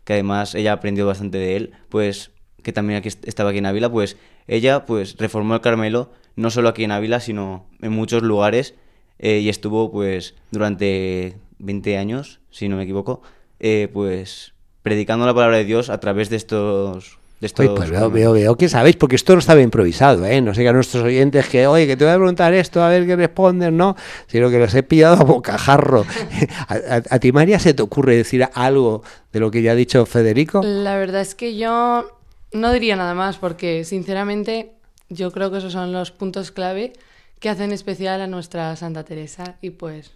que 0.04 0.14
además 0.14 0.56
ella 0.56 0.74
aprendió 0.74 1.06
bastante 1.06 1.38
de 1.38 1.56
él, 1.56 1.72
pues 1.90 2.32
que 2.64 2.74
también 2.74 2.98
aquí 3.00 3.08
est- 3.10 3.28
estaba 3.28 3.50
aquí 3.52 3.60
en 3.60 3.66
Ávila, 3.66 3.90
pues 3.92 4.18
ella 4.48 4.86
pues 4.86 5.16
reformó 5.18 5.56
el 5.56 5.62
Carmelo 5.62 6.12
no 6.36 6.50
solo 6.52 6.70
aquí 6.70 6.84
en 6.84 6.92
Ávila, 6.92 7.20
sino 7.20 7.68
en 7.82 7.92
muchos 7.92 8.24
lugares 8.24 8.76
eh, 9.20 9.40
y 9.40 9.50
estuvo 9.50 9.92
pues 9.92 10.36
durante 10.52 11.38
20 11.60 11.98
años, 11.98 12.40
si 12.52 12.70
no 12.70 12.78
me 12.78 12.84
equivoco, 12.84 13.22
eh, 13.60 13.90
pues 13.92 14.54
predicando 14.84 15.26
la 15.26 15.34
palabra 15.34 15.58
de 15.58 15.66
Dios 15.66 15.90
a 15.90 16.00
través 16.00 16.30
de 16.30 16.36
estos... 16.38 17.18
De 17.40 17.46
estos 17.48 17.66
Oye, 17.68 17.76
pues 17.76 17.92
veo, 17.92 18.10
veo, 18.10 18.32
veo 18.34 18.56
que 18.58 18.68
sabéis, 18.68 18.96
porque 18.96 19.16
esto 19.16 19.34
no 19.34 19.40
estaba 19.40 19.62
improvisado, 19.62 20.26
¿eh? 20.26 20.42
No 20.42 20.56
sé 20.56 20.64
que 20.64 20.70
a 20.70 20.74
nuestros 20.74 21.04
oyentes 21.04 21.48
que, 21.48 21.68
oye, 21.68 21.86
que 21.86 21.96
te 21.96 22.04
voy 22.04 22.12
a 22.14 22.18
preguntar 22.18 22.52
esto, 22.56 22.82
a 22.84 22.90
ver 22.90 23.06
qué 23.06 23.16
respondes, 23.16 23.72
¿no? 23.72 23.96
Sino 24.26 24.50
que 24.50 24.58
los 24.58 24.74
he 24.74 24.82
pillado 24.82 25.18
a 25.22 25.24
bocajarro. 25.24 26.04
¿A, 26.68 26.74
a- 26.74 27.04
a 27.10 27.20
ti, 27.20 27.32
María, 27.32 27.60
se 27.60 27.74
te 27.76 27.84
ocurre 27.84 28.16
decir 28.16 28.48
algo 28.54 29.04
de 29.32 29.40
lo 29.40 29.52
que 29.52 29.62
ya 29.62 29.74
ha 29.74 29.76
dicho 29.76 30.06
Federico? 30.08 30.62
La 30.64 30.98
verdad 30.98 31.22
es 31.22 31.36
que 31.36 31.56
yo 31.56 32.10
no 32.54 32.72
diría 32.74 32.96
nada 32.96 33.14
más 33.14 33.38
porque, 33.38 33.84
sinceramente, 33.84 34.72
yo 35.10 35.32
creo 35.32 35.52
que 35.52 35.60
esos 35.60 35.74
son 35.74 35.92
los 35.94 36.10
puntos 36.12 36.52
clave 36.52 36.94
que 37.40 37.50
hacen 37.50 37.72
especial 37.72 38.20
a 38.22 38.26
nuestra 38.28 38.76
Santa 38.76 39.04
Teresa 39.04 39.58
y 39.62 39.70
pues... 39.70 40.12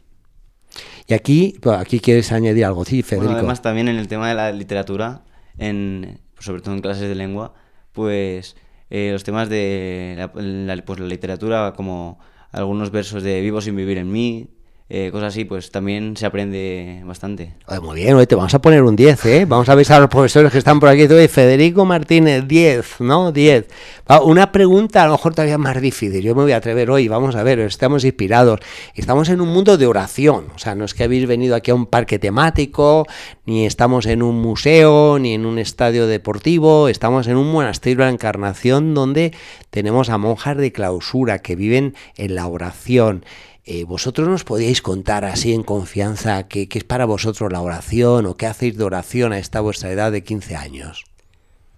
Y 1.06 1.13
aquí, 1.13 1.56
pues, 1.62 1.78
aquí 1.78 2.00
quieres 2.00 2.32
añadir 2.32 2.66
algo, 2.66 2.84
sí, 2.86 3.01
Bueno, 3.01 3.08
Federico. 3.10 3.34
además 3.38 3.62
también 3.62 3.90
en 3.90 3.98
el 3.98 4.08
tema 4.08 4.30
de 4.30 4.36
la 4.36 4.51
literatura, 4.51 5.22
en, 5.58 6.18
pues, 6.31 6.31
sobre 6.42 6.62
todo 6.62 6.74
en 6.76 6.82
clases 6.82 7.08
de 7.10 7.16
lengua, 7.16 7.54
pues 7.94 8.56
eh, 8.90 9.10
los 9.14 9.24
temas 9.24 9.50
de 9.50 10.16
la, 10.18 10.32
la- 10.76 10.86
pues, 10.86 11.00
la 11.00 11.08
literatura, 11.08 11.74
como 11.76 12.20
algunos 12.52 12.92
versos 12.92 13.24
de 13.24 13.42
Vivo 13.42 13.62
sin 13.62 13.75
vivir 13.75 13.98
en 13.98 14.12
mí, 14.12 14.50
eh, 14.94 15.10
cosas 15.10 15.30
así, 15.30 15.46
pues 15.46 15.72
también 15.72 16.18
se 16.18 16.25
aprende 16.25 17.01
bastante. 17.06 17.54
Muy 17.82 18.01
bien, 18.01 18.14
oye, 18.14 18.27
te 18.27 18.36
vamos 18.36 18.54
a 18.54 18.60
poner 18.60 18.84
un 18.84 18.98
10, 18.98 19.25
¿eh? 19.25 19.46
Vamos 19.46 19.70
a 19.70 19.72
avisar 19.72 19.96
a 19.96 20.00
los 20.01 20.10
profesores 20.10 20.51
que 20.51 20.58
están 20.58 20.82
por 20.82 20.90
aquí. 20.90 21.04
Oye, 21.04 21.30
Federico 21.30 21.86
Martínez, 21.86 22.46
10, 22.46 23.00
¿no? 23.00 23.32
10. 23.32 23.70
Va, 24.12 24.22
una 24.22 24.51
pregunta 24.51 25.04
a 25.04 25.06
lo 25.06 25.14
mejor 25.14 25.34
todavía 25.34 25.58
más 25.58 25.80
difícil. 25.80 26.22
Yo 26.22 26.36
me 26.36 26.42
voy 26.42 26.51
a 26.51 26.58
atrever 26.58 26.92
hoy, 26.92 27.08
vamos 27.08 27.38
a 27.38 27.44
ver, 27.44 27.60
estamos 27.60 28.04
inspirados. 28.04 28.60
Estamos 28.94 29.30
en 29.30 29.40
un 29.40 29.48
mundo 29.48 29.77
de 29.77 29.88
oración. 29.88 30.48
O 30.54 30.60
sea, 30.60 30.75
no 30.75 30.84
es 30.84 30.94
que 30.94 31.06
habéis 31.06 31.25
venido 31.25 31.56
aquí 31.56 31.72
a 31.72 31.75
un 31.75 31.86
parque 31.86 32.20
temático, 32.20 33.08
ni 33.46 33.66
estamos 33.66 34.06
en 34.08 34.22
un 34.22 34.42
museo, 34.42 35.20
ni 35.20 35.36
en 35.36 35.46
un 35.46 35.58
estadio 35.58 36.06
deportivo. 36.06 36.90
Estamos 36.90 37.27
en 37.27 37.38
un 37.38 37.50
monasterio 37.50 38.00
de 38.00 38.06
la 38.08 38.12
Encarnación 38.12 38.94
donde 38.94 39.34
tenemos 39.70 40.10
a 40.10 40.18
monjas 40.18 40.58
de 40.58 40.74
clausura 40.74 41.40
que 41.40 41.56
viven 41.56 41.96
en 42.18 42.36
la 42.36 42.48
oración. 42.48 43.24
Eh, 43.66 43.84
¿Vosotros 43.84 44.28
nos 44.28 44.44
podíais 44.44 44.82
contar 44.82 45.24
así 45.24 45.54
en 45.54 45.64
confianza 45.64 46.48
qué, 46.48 46.68
qué 46.68 46.80
es 46.80 46.84
para 46.84 47.06
vosotros 47.06 47.52
la 47.52 47.62
oración 47.62 48.26
o 48.26 48.36
qué 48.36 48.48
hacéis 48.48 48.76
de 48.78 48.84
oración 48.84 49.34
a 49.34 49.38
esta 49.40 49.62
vuestra 49.62 49.92
edad 49.92 50.12
de 50.12 50.24
15 50.24 50.56
años? 50.56 51.04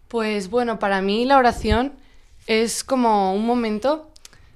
Pues 0.08 0.50
bueno, 0.50 0.80
para 0.80 1.02
mí 1.02 1.26
la 1.26 1.38
oración 1.38 1.94
es 2.48 2.84
como 2.84 3.34
un 3.36 3.46
momento 3.46 4.10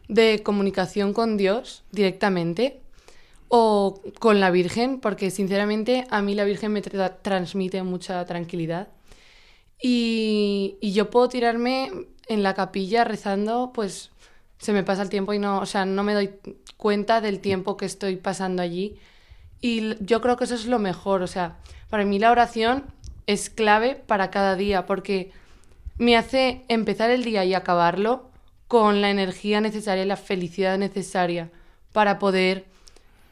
de 0.07 0.41
comunicación 0.43 1.11
con 1.13 1.35
Dios 1.35 1.83
directamente 1.91 2.79
o 3.49 4.01
con 4.19 4.39
la 4.39 4.51
Virgen, 4.51 4.99
porque 4.99 5.29
sinceramente 5.31 6.05
a 6.09 6.21
mí 6.21 6.33
la 6.35 6.45
Virgen 6.45 6.71
me 6.73 6.81
tra- 6.81 7.15
transmite 7.21 7.81
mucha 7.83 8.23
tranquilidad. 8.25 8.87
Y 9.81 10.77
yo 10.81 11.09
puedo 11.09 11.29
tirarme 11.29 11.91
en 12.27 12.43
la 12.43 12.53
capilla 12.53 13.03
rezando, 13.03 13.71
pues 13.73 14.11
se 14.57 14.73
me 14.73 14.83
pasa 14.83 15.01
el 15.01 15.09
tiempo 15.09 15.33
y 15.33 15.39
no, 15.39 15.59
o 15.59 15.65
sea, 15.65 15.85
no 15.85 16.03
me 16.03 16.13
doy 16.13 16.31
cuenta 16.77 17.21
del 17.21 17.39
tiempo 17.39 17.77
que 17.77 17.85
estoy 17.85 18.15
pasando 18.15 18.61
allí. 18.61 18.97
Y 19.61 19.95
yo 20.03 20.21
creo 20.21 20.37
que 20.37 20.43
eso 20.43 20.55
es 20.55 20.65
lo 20.65 20.79
mejor, 20.79 21.21
o 21.21 21.27
sea, 21.27 21.57
para 21.89 22.05
mí 22.05 22.19
la 22.19 22.31
oración 22.31 22.83
es 23.25 23.49
clave 23.49 23.95
para 23.95 24.29
cada 24.29 24.55
día 24.55 24.85
porque 24.85 25.31
me 25.97 26.15
hace 26.15 26.63
empezar 26.67 27.09
el 27.09 27.23
día 27.23 27.43
y 27.43 27.53
acabarlo 27.53 28.29
con 28.67 29.01
la 29.01 29.09
energía 29.09 29.61
necesaria 29.61 30.03
y 30.03 30.07
la 30.07 30.17
felicidad 30.17 30.77
necesaria 30.77 31.49
para 31.93 32.19
poder 32.19 32.65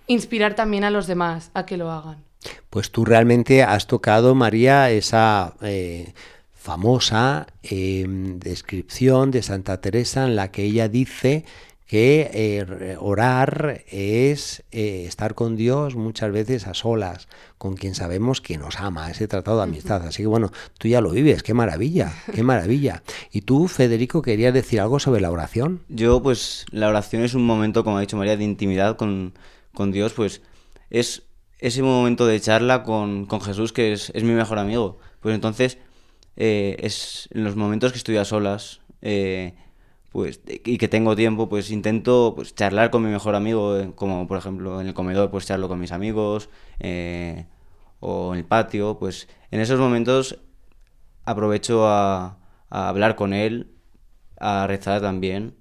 inspirar 0.08 0.56
también 0.56 0.84
a 0.84 0.92
los 0.92 1.08
demás 1.08 1.52
a 1.54 1.66
que 1.66 1.78
lo 1.78 1.92
hagan. 1.92 2.24
Pues 2.70 2.92
tú 2.92 3.06
realmente 3.06 3.64
has 3.64 3.88
tocado, 3.88 4.36
María, 4.36 4.92
esa 4.92 5.54
eh, 5.62 6.14
famosa 6.66 7.46
eh, 7.62 8.06
descripción 8.08 9.30
de 9.30 9.44
Santa 9.44 9.82
Teresa 9.82 10.26
en 10.26 10.36
la 10.36 10.50
que 10.50 10.64
ella 10.64 10.90
dice 10.90 11.46
que 11.86 12.32
eh, 12.34 12.98
orar 13.00 13.84
es 13.88 14.64
eh, 14.72 15.06
estar 15.08 15.36
con 15.36 15.56
Dios 15.56 15.96
muchas 15.96 16.32
veces 16.32 16.66
a 16.66 16.74
solas, 16.74 17.28
con 17.60 17.76
quien 17.76 17.94
sabemos 17.94 18.42
que 18.42 18.58
nos 18.58 18.80
ama, 18.80 19.12
ese 19.12 19.28
tratado 19.28 19.58
de 19.58 19.64
amistad. 19.66 20.02
Así 20.08 20.24
que 20.24 20.28
bueno, 20.28 20.52
tú 20.80 20.88
ya 20.88 21.02
lo 21.02 21.12
vives, 21.12 21.44
qué 21.44 21.54
maravilla, 21.54 22.12
qué 22.34 22.42
maravilla. 22.42 23.04
Y 23.32 23.42
tú, 23.42 23.68
Federico, 23.68 24.24
querías 24.24 24.52
decir 24.52 24.82
algo 24.82 25.00
sobre 25.00 25.22
la 25.22 25.30
oración. 25.30 25.82
Yo, 25.88 26.24
pues, 26.24 26.66
la 26.72 26.90
oración 26.90 27.22
es 27.24 27.36
un 27.36 27.46
momento, 27.46 27.84
como 27.84 28.00
ha 28.00 28.02
dicho 28.02 28.18
María, 28.18 28.38
de 28.38 28.44
intimidad 28.44 28.98
con, 28.98 29.36
con 29.76 29.92
Dios, 29.92 30.14
pues 30.14 30.42
es 30.90 31.22
ese 31.60 31.84
momento 31.84 32.26
de 32.26 32.42
charla 32.42 32.82
con, 32.82 33.28
con 33.28 33.42
Jesús, 33.42 33.72
que 33.72 33.94
es, 33.94 34.12
es 34.16 34.24
mi 34.24 34.34
mejor 34.34 34.58
amigo. 34.58 34.98
Pues 35.20 35.36
entonces, 35.36 35.78
eh, 36.38 36.78
es 36.80 37.30
en 37.32 37.44
los 37.44 37.56
momentos 37.56 37.92
que 37.92 37.98
estoy 37.98 38.18
a 38.18 38.26
solas, 38.26 38.82
eh, 39.02 39.54
pues, 40.12 40.42
y 40.48 40.78
que 40.78 40.88
tengo 40.88 41.16
tiempo, 41.16 41.50
pues 41.50 41.72
intento 41.72 42.34
pues, 42.36 42.56
charlar 42.56 42.90
con 42.90 43.04
mi 43.04 43.10
mejor 43.10 43.36
amigo, 43.36 43.78
eh, 43.78 43.92
como 43.96 44.28
por 44.28 44.38
ejemplo 44.38 44.80
en 44.82 44.88
el 44.88 44.94
comedor, 44.94 45.30
pues 45.32 45.46
charlo 45.46 45.68
con 45.68 45.80
mis 45.80 45.92
amigos, 45.92 46.50
o 48.00 48.34
en 48.34 48.40
el 48.40 48.46
patio, 48.46 48.98
pues 49.00 49.28
en 49.52 49.60
esos 49.62 49.80
momentos 49.80 50.40
aprovecho 51.26 51.88
a, 51.88 52.38
hablar 52.70 53.16
con 53.16 53.34
él, 53.34 53.72
a 54.40 54.68
rezar 54.68 55.02
también. 55.02 55.56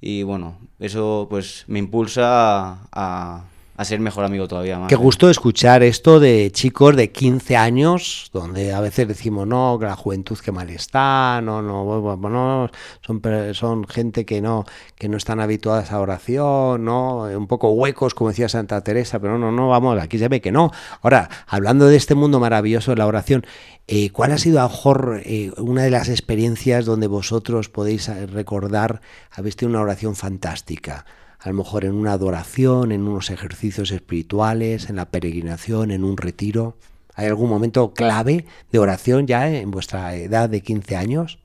Y 0.00 0.22
bueno, 0.22 0.58
eso 0.78 1.26
pues 1.30 1.64
me 1.68 1.78
impulsa 1.78 2.88
a- 2.92 3.44
a 3.78 3.84
ser 3.84 4.00
mejor 4.00 4.24
amigo 4.24 4.48
todavía 4.48 4.76
más. 4.76 4.88
Qué 4.88 4.96
gusto 4.96 5.30
escuchar 5.30 5.84
esto 5.84 6.18
de 6.18 6.50
chicos 6.50 6.96
de 6.96 7.12
15 7.12 7.56
años, 7.56 8.28
donde 8.32 8.72
a 8.72 8.80
veces 8.80 9.06
decimos, 9.06 9.46
no, 9.46 9.78
que 9.78 9.86
la 9.86 9.94
juventud 9.94 10.36
que 10.36 10.50
mal 10.50 10.68
está, 10.68 11.40
no, 11.40 11.62
no, 11.62 11.84
bueno, 11.84 12.28
no, 12.28 12.70
son, 13.02 13.22
son 13.54 13.86
gente 13.86 14.26
que 14.26 14.40
no, 14.40 14.64
que 14.96 15.08
no 15.08 15.16
están 15.16 15.38
habituadas 15.38 15.92
a 15.92 16.00
oración, 16.00 16.84
¿no? 16.84 17.18
Un 17.22 17.46
poco 17.46 17.70
huecos, 17.70 18.14
como 18.14 18.30
decía 18.30 18.48
Santa 18.48 18.80
Teresa, 18.80 19.20
pero 19.20 19.38
no, 19.38 19.52
no, 19.52 19.68
vamos, 19.68 19.96
aquí 20.02 20.18
se 20.18 20.26
ve 20.26 20.40
que 20.40 20.50
no. 20.50 20.72
Ahora, 21.00 21.30
hablando 21.46 21.86
de 21.86 21.96
este 21.96 22.16
mundo 22.16 22.40
maravilloso 22.40 22.90
de 22.90 22.96
la 22.96 23.06
oración, 23.06 23.46
eh, 23.86 24.10
¿cuál 24.10 24.32
ha 24.32 24.38
sido 24.38 24.58
a 24.58 24.64
lo 24.64 24.70
mejor 24.70 25.22
eh, 25.24 25.52
una 25.56 25.84
de 25.84 25.90
las 25.90 26.08
experiencias 26.08 26.84
donde 26.84 27.06
vosotros 27.06 27.68
podéis 27.68 28.08
recordar, 28.32 29.02
habéis 29.30 29.54
tenido 29.54 29.78
una 29.78 29.84
oración 29.84 30.16
fantástica? 30.16 31.04
A 31.38 31.48
lo 31.48 31.54
mejor 31.54 31.84
en 31.84 31.94
una 31.94 32.12
adoración, 32.12 32.92
en 32.92 33.06
unos 33.06 33.30
ejercicios 33.30 33.90
espirituales, 33.90 34.90
en 34.90 34.96
la 34.96 35.10
peregrinación, 35.10 35.90
en 35.90 36.04
un 36.04 36.16
retiro. 36.16 36.76
¿Hay 37.14 37.26
algún 37.26 37.48
momento 37.48 37.94
clave 37.94 38.44
de 38.70 38.78
oración 38.78 39.26
ya 39.26 39.48
en 39.48 39.70
vuestra 39.70 40.14
edad 40.16 40.48
de 40.48 40.60
15 40.60 40.96
años? 40.96 41.38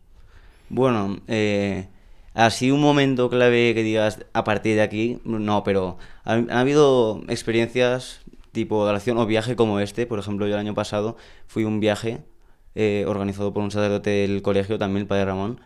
Bueno, 0.70 1.20
eh, 1.28 1.88
así 2.34 2.72
un 2.72 2.82
momento 2.82 3.30
clave 3.30 3.74
que 3.74 3.84
digas 3.84 4.20
a 4.34 4.44
partir 4.44 4.76
de 4.76 4.82
aquí, 4.82 5.20
no, 5.24 5.64
pero 5.64 5.98
ha, 6.24 6.34
ha 6.34 6.60
habido 6.60 7.22
experiencias 7.28 8.22
tipo 8.54 8.78
oración 8.78 9.18
o 9.18 9.26
viaje 9.26 9.56
como 9.58 9.80
este. 9.82 10.06
Por 10.06 10.20
ejemplo, 10.20 10.48
yo 10.48 10.54
el 10.54 10.60
año 10.60 10.74
pasado 10.74 11.18
fui 11.48 11.66
un 11.66 11.82
viaje 11.82 12.24
eh, 12.76 13.04
organizado 13.08 13.54
por 13.54 13.64
un 13.64 13.72
sacerdote 13.72 14.10
del 14.10 14.42
colegio, 14.42 14.80
también 14.80 15.02
el 15.02 15.08
padre 15.08 15.26
Ramón. 15.26 15.60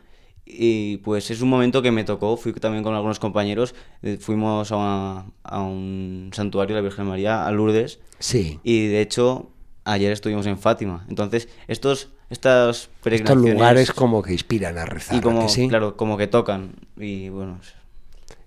Y 0.49 0.97
pues 0.97 1.29
es 1.29 1.41
un 1.41 1.49
momento 1.49 1.81
que 1.81 1.91
me 1.91 2.05
tocó, 2.05 2.37
fui 2.37 2.53
también 2.53 2.83
con 2.83 2.95
algunos 2.95 3.19
compañeros, 3.19 3.75
eh, 4.01 4.17
fuimos 4.19 4.71
a, 4.71 5.25
a 5.43 5.61
un 5.61 6.31
santuario 6.33 6.75
de 6.75 6.81
la 6.81 6.87
Virgen 6.87 7.05
María, 7.05 7.45
a 7.45 7.51
Lourdes. 7.51 7.99
Sí. 8.19 8.59
Y 8.63 8.87
de 8.87 9.01
hecho, 9.01 9.51
ayer 9.83 10.11
estuvimos 10.11 10.45
en 10.45 10.57
Fátima. 10.57 11.05
Entonces, 11.09 11.49
estos, 11.67 12.09
estas 12.29 12.89
Estos 13.03 13.37
lugares 13.37 13.91
como 13.91 14.23
que 14.23 14.31
inspiran 14.31 14.77
a 14.77 14.85
rezar. 14.85 15.15
Y 15.15 15.19
¿a 15.19 15.21
como, 15.21 15.41
que 15.43 15.49
sí? 15.49 15.67
claro, 15.67 15.97
como 15.97 16.17
que 16.17 16.27
tocan. 16.27 16.75
Y 16.95 17.29
bueno, 17.29 17.59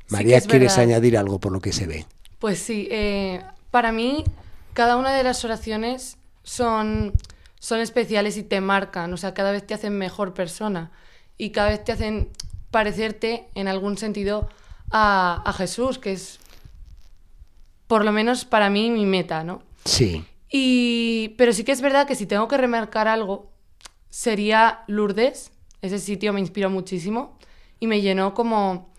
María, 0.08 0.38
es 0.38 0.46
¿quieres 0.46 0.76
verdad. 0.76 0.94
añadir 0.94 1.18
algo 1.18 1.38
por 1.38 1.52
lo 1.52 1.60
que 1.60 1.72
se 1.72 1.86
ve? 1.86 2.06
Pues 2.38 2.58
sí, 2.58 2.88
eh, 2.90 3.42
para 3.70 3.92
mí 3.92 4.24
cada 4.72 4.96
una 4.96 5.12
de 5.12 5.22
las 5.22 5.44
oraciones 5.44 6.16
son, 6.42 7.12
son 7.58 7.80
especiales 7.80 8.36
y 8.38 8.42
te 8.42 8.60
marcan, 8.60 9.12
o 9.12 9.16
sea, 9.16 9.34
cada 9.34 9.52
vez 9.52 9.66
te 9.66 9.74
hacen 9.74 9.98
mejor 9.98 10.32
persona 10.32 10.90
y 11.40 11.50
cada 11.50 11.70
vez 11.70 11.82
te 11.82 11.92
hacen 11.92 12.28
parecerte 12.70 13.48
en 13.54 13.66
algún 13.66 13.96
sentido 13.96 14.50
a, 14.90 15.42
a 15.46 15.52
Jesús, 15.54 15.98
que 15.98 16.12
es 16.12 16.38
por 17.86 18.04
lo 18.04 18.12
menos 18.12 18.44
para 18.44 18.68
mí 18.68 18.90
mi 18.90 19.06
meta, 19.06 19.42
¿no? 19.42 19.62
Sí. 19.86 20.22
Y, 20.50 21.30
pero 21.38 21.54
sí 21.54 21.64
que 21.64 21.72
es 21.72 21.80
verdad 21.80 22.06
que 22.06 22.14
si 22.14 22.26
tengo 22.26 22.46
que 22.46 22.58
remarcar 22.58 23.08
algo, 23.08 23.50
sería 24.10 24.84
Lourdes. 24.86 25.50
Ese 25.80 25.98
sitio 25.98 26.34
me 26.34 26.40
inspiró 26.40 26.68
muchísimo 26.68 27.38
y 27.78 27.86
me 27.86 28.02
llenó 28.02 28.34
como 28.34 28.92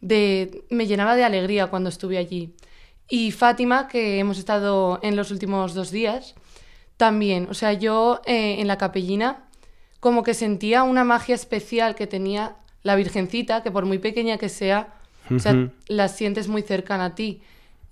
de... 0.00 0.64
me 0.70 0.86
llenaba 0.86 1.16
de 1.16 1.24
alegría 1.24 1.66
cuando 1.66 1.88
estuve 1.88 2.16
allí. 2.16 2.54
Y 3.08 3.32
Fátima, 3.32 3.88
que 3.88 4.20
hemos 4.20 4.38
estado 4.38 5.00
en 5.02 5.16
los 5.16 5.32
últimos 5.32 5.74
dos 5.74 5.90
días, 5.90 6.36
también. 6.96 7.48
O 7.50 7.54
sea, 7.54 7.72
yo 7.72 8.20
eh, 8.24 8.60
en 8.60 8.68
la 8.68 8.78
capellina 8.78 9.47
como 10.00 10.22
que 10.22 10.34
sentía 10.34 10.82
una 10.82 11.04
magia 11.04 11.34
especial 11.34 11.94
que 11.94 12.06
tenía 12.06 12.56
la 12.82 12.94
Virgencita, 12.96 13.62
que 13.62 13.70
por 13.70 13.84
muy 13.84 13.98
pequeña 13.98 14.38
que 14.38 14.48
sea, 14.48 14.94
o 15.34 15.38
sea, 15.38 15.52
Ujú. 15.52 15.70
la 15.88 16.08
sientes 16.08 16.48
muy 16.48 16.62
cercana 16.62 17.06
a 17.06 17.14
ti. 17.14 17.42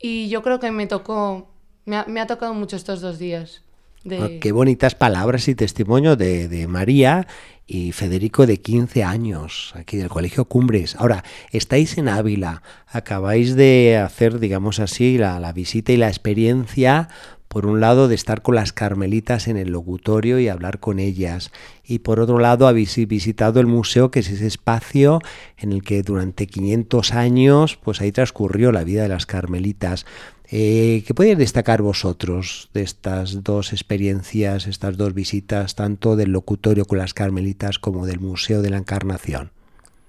Y 0.00 0.28
yo 0.28 0.42
creo 0.42 0.60
que 0.60 0.70
me 0.70 0.86
tocó, 0.86 1.50
me 1.84 1.96
ha, 1.96 2.04
me 2.06 2.20
ha 2.20 2.26
tocado 2.26 2.54
mucho 2.54 2.76
estos 2.76 3.00
dos 3.00 3.18
días. 3.18 3.62
De... 4.04 4.18
Ah, 4.18 4.30
Qué 4.40 4.52
bonitas 4.52 4.94
palabras 4.94 5.48
y 5.48 5.54
testimonio 5.54 6.14
de, 6.16 6.48
de 6.48 6.68
María 6.68 7.26
y 7.66 7.90
Federico 7.90 8.46
de 8.46 8.58
15 8.58 9.02
años, 9.02 9.72
aquí 9.74 9.96
del 9.96 10.08
Colegio 10.08 10.44
Cumbres. 10.44 10.94
Ahora, 10.96 11.24
estáis 11.50 11.98
en 11.98 12.08
Ávila, 12.08 12.62
acabáis 12.86 13.56
de 13.56 13.96
hacer, 13.96 14.38
digamos 14.38 14.78
así, 14.78 15.18
la, 15.18 15.40
la 15.40 15.52
visita 15.52 15.90
y 15.90 15.96
la 15.96 16.06
experiencia, 16.08 17.08
por 17.56 17.64
un 17.64 17.80
lado, 17.80 18.06
de 18.06 18.14
estar 18.14 18.42
con 18.42 18.54
las 18.54 18.74
carmelitas 18.74 19.48
en 19.48 19.56
el 19.56 19.70
locutorio 19.70 20.38
y 20.38 20.46
hablar 20.46 20.78
con 20.78 20.98
ellas, 20.98 21.52
y 21.82 22.00
por 22.00 22.20
otro 22.20 22.38
lado, 22.38 22.68
habéis 22.68 22.94
visitado 23.08 23.60
el 23.60 23.66
museo, 23.66 24.10
que 24.10 24.20
es 24.20 24.28
ese 24.28 24.46
espacio 24.46 25.20
en 25.56 25.72
el 25.72 25.82
que 25.82 26.02
durante 26.02 26.48
500 26.48 27.14
años, 27.14 27.78
pues 27.78 28.02
ahí 28.02 28.12
transcurrió 28.12 28.72
la 28.72 28.84
vida 28.84 29.04
de 29.04 29.08
las 29.08 29.24
carmelitas. 29.24 30.04
Eh, 30.50 31.02
¿Qué 31.06 31.14
podéis 31.14 31.38
destacar 31.38 31.80
vosotros 31.80 32.68
de 32.74 32.82
estas 32.82 33.42
dos 33.42 33.72
experiencias, 33.72 34.66
estas 34.66 34.98
dos 34.98 35.14
visitas, 35.14 35.76
tanto 35.76 36.14
del 36.14 36.32
locutorio 36.32 36.84
con 36.84 36.98
las 36.98 37.14
carmelitas 37.14 37.78
como 37.78 38.04
del 38.04 38.20
Museo 38.20 38.60
de 38.60 38.68
la 38.68 38.76
Encarnación? 38.76 39.50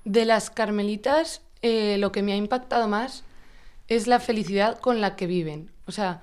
De 0.03 0.25
las 0.25 0.49
carmelitas, 0.49 1.43
eh, 1.61 1.95
lo 1.97 2.11
que 2.11 2.23
me 2.23 2.33
ha 2.33 2.35
impactado 2.35 2.89
más 2.89 3.23
es 3.87 4.05
la 4.07 4.19
felicidad 4.19 4.79
con 4.79 4.99
la 4.99 5.15
que 5.15 5.27
viven. 5.27 5.71
O 5.85 5.93
sea, 5.93 6.19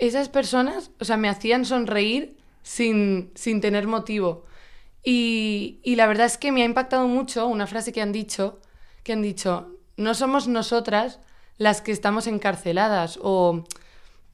esas 0.00 0.28
personas, 0.28 0.90
o 0.98 1.04
sea, 1.04 1.16
me 1.16 1.28
hacían 1.28 1.64
sonreír 1.64 2.36
sin, 2.62 3.30
sin 3.34 3.60
tener 3.60 3.86
motivo. 3.86 4.44
Y, 5.04 5.78
y 5.82 5.94
la 5.96 6.06
verdad 6.06 6.26
es 6.26 6.36
que 6.38 6.52
me 6.52 6.62
ha 6.62 6.64
impactado 6.66 7.06
mucho 7.06 7.46
una 7.46 7.66
frase 7.66 7.92
que 7.92 8.02
han 8.02 8.12
dicho, 8.12 8.58
que 9.04 9.12
han 9.12 9.22
dicho, 9.22 9.76
no 9.96 10.14
somos 10.14 10.48
nosotras 10.48 11.20
las 11.58 11.80
que 11.82 11.92
estamos 11.92 12.26
encarceladas 12.26 13.18
o, 13.22 13.64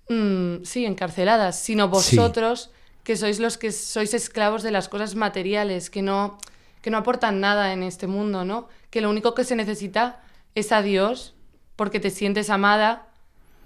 mm, 0.09 0.65
sí, 0.65 0.85
encarceladas, 0.87 1.59
sino 1.59 1.85
Sí. 1.87 1.91
vosotros 1.91 2.71
que 3.05 3.17
sois 3.17 3.39
los 3.39 3.59
que 3.59 3.71
sois 3.71 4.15
esclavos 4.15 4.63
de 4.63 4.71
las 4.73 4.89
cosas 4.89 5.15
materiales, 5.15 5.91
que 5.91 6.03
no, 6.03 6.39
que 6.83 6.91
no 6.91 6.99
aportan 6.99 7.41
nada 7.41 7.73
en 7.73 7.83
este 7.83 8.07
mundo, 8.09 8.45
¿no? 8.45 8.69
Que 8.91 9.01
lo 9.01 9.11
único 9.11 9.35
que 9.35 9.45
se 9.45 9.55
necesita 9.57 10.21
es 10.57 10.73
a 10.73 10.83
Dios 10.83 11.35
porque 11.77 12.01
te 12.01 12.11
sientes 12.11 12.51
amada 12.51 13.07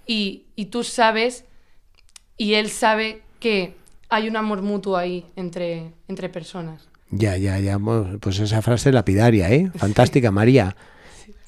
y, 0.06 0.44
y 0.56 0.66
tú 0.66 0.84
sabes 0.84 1.44
y 2.40 2.55
Él 2.55 2.70
sabe 2.70 3.20
que 3.38 3.74
hay 4.09 4.26
un 4.26 4.35
amor 4.35 4.62
mutuo 4.62 4.96
ahí 4.96 5.26
entre, 5.37 5.92
entre 6.09 6.31
personas. 6.31 6.88
Ya, 7.11 7.37
ya, 7.37 7.59
ya, 7.59 7.79
pues 8.18 8.38
esa 8.38 8.62
frase 8.62 8.92
lapidaria, 8.92 9.50
¿eh? 9.53 9.70
Fantástica, 9.76 10.31
María. 10.31 10.74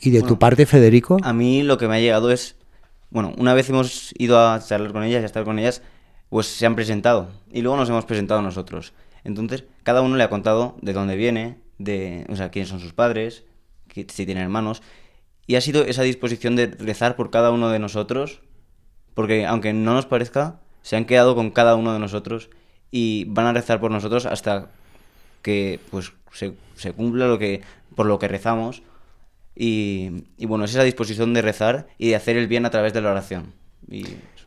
¿Y 0.01 0.11
de 0.11 0.21
tu 0.21 0.39
parte, 0.39 0.67
Federico? 0.67 1.17
A 1.23 1.33
mí 1.33 1.63
lo 1.63 1.79
que 1.79 1.89
me 1.89 1.97
ha 1.97 2.01
llegado 2.01 2.31
es, 2.31 2.57
bueno, 3.09 3.33
una 3.39 3.55
vez 3.55 3.71
hemos 3.71 4.13
ido 4.19 4.39
a 4.39 4.61
charlar 4.61 4.93
con 4.93 5.03
ellas 5.03 5.21
y 5.21 5.23
a 5.23 5.27
estar 5.27 5.45
con 5.45 5.59
ellas, 5.59 5.81
pues 6.29 6.47
se 6.47 6.67
han 6.67 6.75
presentado 6.75 7.31
y 7.51 7.63
luego 7.63 7.79
nos 7.79 7.89
hemos 7.89 8.05
presentado 8.05 8.43
nosotros. 8.43 8.93
Entonces, 9.25 9.65
cada 9.85 10.03
uno 10.03 10.17
le 10.17 10.25
ha 10.25 10.29
contado 10.29 10.77
de 10.83 10.93
dónde 10.93 11.17
viene, 11.17 11.57
de, 11.79 12.27
o 12.29 12.37
sea, 12.37 12.51
quiénes 12.51 12.69
son 12.69 12.81
sus 12.81 12.93
padres, 12.93 13.45
que- 13.89 14.07
si 14.11 14.27
tienen 14.27 14.43
hermanos, 14.45 14.83
y 15.47 15.55
ha 15.55 15.63
sido 15.63 15.85
esa 15.85 16.03
disposición 16.03 16.55
de 16.55 16.67
rezar 16.67 17.17
por 17.17 17.31
cada 17.31 17.51
uno 17.51 17.71
de 17.71 17.79
nosotros, 17.79 18.43
porque 19.15 19.47
aunque 19.47 19.73
no 19.73 19.95
nos 19.95 20.05
parezca, 20.05 20.61
se 20.83 20.97
han 20.97 21.05
quedado 21.05 21.35
con 21.35 21.51
cada 21.51 21.77
uno 21.77 21.93
de 21.93 21.99
nosotros 21.99 22.51
y 22.91 23.25
van 23.25 23.47
a 23.47 23.53
rezar 23.53 23.81
por 23.81 23.91
nosotros 23.91 24.27
hasta 24.27 24.71
que 25.43 25.81
pues 25.91 26.13
se, 26.33 26.93
cumpla 26.93 27.27
lo 27.27 27.39
que 27.39 27.63
por 27.95 28.07
lo 28.07 28.19
que 28.19 28.29
rezamos 28.29 28.83
y, 29.55 30.25
y 30.39 30.47
bueno, 30.47 30.65
es 30.65 30.73
esa 30.73 30.85
disposición 30.85 31.35
de 31.35 31.43
rezar 31.43 31.89
y 31.99 32.09
de 32.09 32.17
hacer 32.17 32.37
el 32.37 32.47
bien 32.47 32.65
a 32.65 32.71
través 32.71 32.93
de 32.93 33.01
la 33.03 33.11
oración. 33.11 33.53
Y 33.91 34.05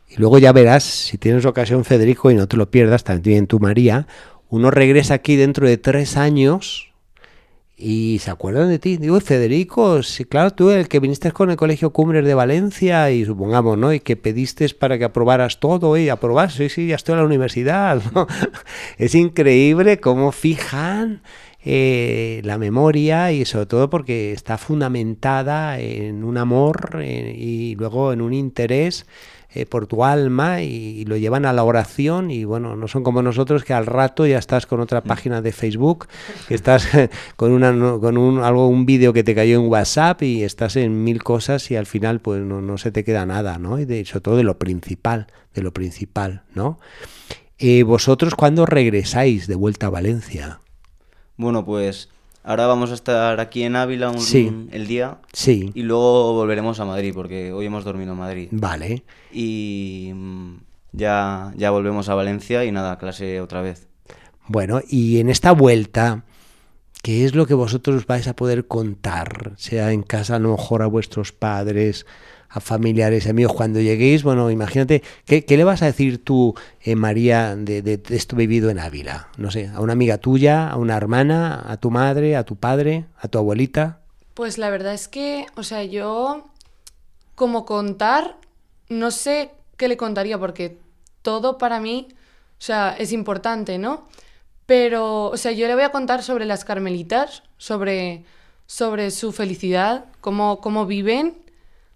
Y 0.08 0.16
luego 0.16 0.38
ya 0.38 0.52
verás, 0.52 0.84
si 0.84 1.18
tienes 1.18 1.44
ocasión, 1.44 1.84
Federico, 1.84 2.30
y 2.30 2.34
no 2.34 2.48
te 2.48 2.56
lo 2.56 2.70
pierdas, 2.70 3.04
también 3.04 3.46
tú, 3.46 3.60
María, 3.60 4.06
uno 4.48 4.70
regresa 4.70 5.14
aquí 5.14 5.36
dentro 5.36 5.68
de 5.68 5.76
tres 5.76 6.16
años 6.16 6.92
y 7.76 8.18
se 8.20 8.30
acuerdan 8.30 8.68
de 8.68 8.78
ti. 8.78 8.96
Digo, 8.96 9.20
Federico, 9.20 10.02
sí, 10.02 10.24
claro, 10.24 10.52
tú 10.52 10.70
el 10.70 10.88
que 10.88 11.00
viniste 11.00 11.30
con 11.32 11.50
el 11.50 11.56
Colegio 11.56 11.90
Cumbres 11.90 12.24
de 12.24 12.34
Valencia 12.34 13.10
y 13.10 13.24
supongamos, 13.24 13.76
¿no? 13.76 13.92
Y 13.92 14.00
que 14.00 14.16
pediste 14.16 14.66
para 14.70 14.98
que 14.98 15.04
aprobaras 15.04 15.60
todo 15.60 15.96
y 15.96 16.08
aprobar, 16.08 16.50
sí, 16.50 16.68
sí, 16.70 16.86
ya 16.86 16.96
estoy 16.96 17.14
en 17.14 17.18
la 17.20 17.26
universidad. 17.26 18.02
Es 18.98 19.14
increíble 19.14 20.00
cómo 20.00 20.32
fijan 20.32 21.22
eh, 21.64 22.40
la 22.44 22.58
memoria 22.58 23.32
y 23.32 23.44
sobre 23.44 23.66
todo 23.66 23.90
porque 23.90 24.32
está 24.32 24.56
fundamentada 24.56 25.78
en 25.78 26.24
un 26.24 26.38
amor 26.38 27.00
eh, 27.02 27.34
y 27.36 27.74
luego 27.74 28.12
en 28.12 28.22
un 28.22 28.32
interés 28.32 29.04
eh, 29.56 29.66
por 29.66 29.86
tu 29.86 30.04
alma 30.04 30.62
y, 30.62 31.04
lo 31.06 31.16
llevan 31.16 31.46
a 31.46 31.52
la 31.52 31.64
oración 31.64 32.30
y 32.30 32.44
bueno, 32.44 32.76
no 32.76 32.88
son 32.88 33.02
como 33.02 33.22
nosotros 33.22 33.64
que 33.64 33.72
al 33.72 33.86
rato 33.86 34.26
ya 34.26 34.38
estás 34.38 34.66
con 34.66 34.80
otra 34.80 35.02
página 35.02 35.40
de 35.40 35.52
Facebook, 35.52 36.08
que 36.48 36.54
estás 36.54 36.88
con 37.36 37.52
una 37.52 37.72
no- 37.72 38.00
con 38.00 38.18
un 38.18 38.40
algo 38.42 38.68
un 38.68 38.86
vídeo 38.86 39.12
que 39.12 39.24
te 39.24 39.34
cayó 39.34 39.60
en 39.60 39.68
WhatsApp 39.68 40.22
y 40.22 40.42
estás 40.42 40.76
en 40.76 41.04
mil 41.04 41.22
cosas 41.22 41.70
y 41.70 41.76
al 41.76 41.86
final 41.86 42.20
pues 42.20 42.42
no, 42.42 42.60
no 42.60 42.76
se 42.78 42.90
te 42.90 43.04
queda 43.04 43.24
nada, 43.26 43.58
¿no? 43.58 43.78
Y 43.78 43.84
de, 43.84 44.04
sobre 44.04 44.20
todo 44.20 44.36
de 44.36 44.42
lo 44.44 44.58
principal, 44.58 45.26
de 45.54 45.62
lo 45.62 45.72
principal, 45.72 46.42
¿no? 46.54 46.78
Eh, 47.58 47.84
vosotros 47.84 48.34
cuándo 48.34 48.66
regresáis 48.66 49.46
de 49.46 49.54
vuelta 49.54 49.86
a 49.86 49.90
Valencia? 49.90 50.60
bueno, 51.38 51.64
pues 51.64 52.08
ahora 52.46 52.66
vamos 52.66 52.90
a 52.90 52.94
estar 52.94 53.38
aquí 53.40 53.62
en 53.64 53.76
Ávila 53.76 54.08
un- 54.10 54.20
Sí. 54.20 54.50
el 54.72 54.86
día 54.86 55.18
Sí, 55.32 55.70
y 55.74 55.82
luego 55.82 56.32
volveremos 56.32 56.80
a 56.80 56.84
Madrid 56.86 57.12
porque 57.14 57.52
hoy 57.52 57.66
hemos 57.66 57.84
dormido 57.84 58.12
en 58.12 58.18
Madrid. 58.18 58.48
vale. 58.52 59.04
Y 59.32 60.12
mm, 60.14 60.54
ya, 60.92 61.52
ya 61.56 61.70
volvemos 61.70 62.08
a 62.08 62.14
Valencia 62.14 62.64
y 62.64 62.72
nada, 62.72 62.96
clase 62.98 63.40
otra 63.40 63.60
vez. 63.60 63.88
Bueno, 64.48 64.80
y 64.88 65.18
en 65.18 65.28
esta 65.28 65.52
vuelta, 65.52 66.24
¿qué 67.02 67.24
es 67.24 67.34
lo 67.34 67.46
que 67.46 67.54
vosotros 67.54 68.06
vais 68.06 68.28
a 68.28 68.36
poder 68.36 68.66
contar? 68.66 69.52
Sea 69.56 69.92
en 69.92 70.02
casa, 70.02 70.36
a 70.36 70.38
lo 70.38 70.52
mejor 70.52 70.82
a 70.82 70.86
vuestros 70.86 71.32
padres, 71.32 72.06
a 72.56 72.60
familiares, 72.60 73.26
amigos. 73.28 73.52
Cuando 73.52 73.80
lleguéis, 73.80 74.22
bueno, 74.22 74.50
imagínate, 74.50 75.02
¿qué, 75.26 75.44
le 75.48 75.64
vas 75.64 75.82
a 75.82 75.86
decir 75.86 76.24
tú, 76.24 76.54
eh, 76.80 76.96
María, 76.96 77.54
de, 77.54 77.82
de- 77.82 77.98
de 77.98 78.16
esto 78.16 78.34
vivido 78.34 78.70
en 78.70 78.78
Ávila? 78.78 79.28
No 79.36 79.50
sé, 79.50 79.68
a 79.68 79.80
una 79.80 79.92
amiga 79.92 80.16
tuya, 80.18 80.70
a 80.70 80.76
una 80.76 80.96
hermana, 80.96 81.62
a 81.70 81.76
tu 81.76 81.90
madre, 81.90 82.34
a 82.34 82.44
tu 82.44 82.56
padre, 82.56 83.04
a 83.18 83.28
tu 83.28 83.36
abuelita. 83.38 84.00
Pues 84.32 84.56
la 84.56 84.70
verdad 84.70 84.94
es 84.94 85.06
que, 85.06 85.46
o 85.54 85.62
sea, 85.62 85.84
yo 85.84 86.46
como 87.34 87.66
contar, 87.66 88.36
no 88.88 89.10
sé 89.10 89.50
qué 89.76 89.88
le 89.88 89.98
contaría 89.98 90.38
porque 90.38 90.78
todo 91.20 91.58
para 91.58 91.78
mí, 91.80 92.08
o 92.58 92.62
sea, 92.62 92.96
es 92.98 93.12
importante, 93.12 93.76
¿no? 93.78 94.08
Pero, 94.64 95.26
o 95.26 95.36
sea, 95.36 95.52
yo 95.52 95.66
le 95.66 95.74
voy 95.74 95.84
a 95.84 95.92
contar 95.92 96.22
sobre 96.22 96.46
las 96.46 96.64
carmelitas, 96.64 97.42
sobre, 97.58 98.24
sobre 98.66 99.10
su 99.10 99.32
felicidad, 99.32 100.06
cómo, 100.22 100.60
cómo 100.60 100.86
viven, 100.86 101.36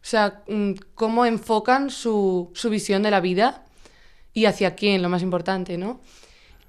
o 0.02 0.06
sea, 0.06 0.42
mm, 0.48 0.72
cómo 0.94 1.26
enfocan 1.26 1.90
su, 1.90 2.50
su 2.54 2.70
visión 2.70 3.02
de 3.02 3.10
la 3.10 3.20
vida. 3.20 3.64
y 4.32 4.44
hacia 4.44 4.76
quién, 4.76 5.02
lo 5.02 5.08
más 5.08 5.22
importante, 5.22 5.76
¿no? 5.76 6.00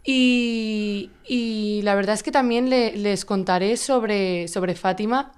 Y, 0.04 1.12
y 1.28 1.82
la 1.84 1.94
verdad 1.94 2.16
es 2.16 2.24
que 2.24 2.32
también 2.32 2.70
les 2.70 3.24
contaré 3.24 3.78
sobre, 3.78 4.48
sobre 4.48 4.74
Fátima, 4.74 5.32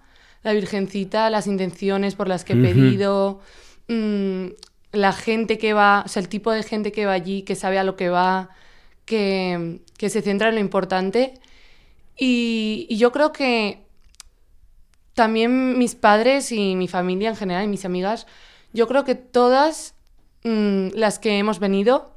la 0.44 0.54
Virgencita, 0.54 1.30
las 1.30 1.48
intenciones 1.48 2.16
por 2.16 2.28
las 2.28 2.46
que 2.46 2.54
he 2.54 2.56
pedido, 2.56 3.42
mm, 3.90 4.48
la 4.94 5.12
gente 5.12 5.58
que 5.58 5.74
va, 5.74 6.04
o 6.06 6.08
sea, 6.10 6.22
el 6.22 6.30
tipo 6.30 6.52
de 6.52 6.64
gente 6.64 6.92
que 6.92 7.06
va 7.06 7.14
allí, 7.14 7.42
que 7.44 7.56
sabe 7.56 7.80
a 7.80 7.84
lo 7.84 7.96
que 7.96 8.10
va, 8.10 8.50
que, 9.06 9.82
que 9.98 10.10
se 10.10 10.22
centra 10.22 10.50
en 10.50 10.56
lo 10.56 10.62
importante. 10.62 11.34
Y, 12.18 12.86
y, 12.90 12.98
yo 12.98 13.12
creo 13.12 13.34
que 13.34 13.84
también 15.14 15.78
mis 15.78 15.96
padres 15.96 16.52
y 16.52 16.76
mi 16.76 16.88
familia 16.88 17.30
en 17.30 17.36
general 17.36 17.66
y 17.66 17.68
mis 17.68 17.86
amigas, 17.86 18.28
yo 18.74 18.88
creo 18.88 19.04
que 19.04 19.16
todas 19.16 19.94
mm, 20.44 20.90
las 20.94 21.20
que 21.20 21.38
hemos 21.38 21.60
venido 21.60 22.14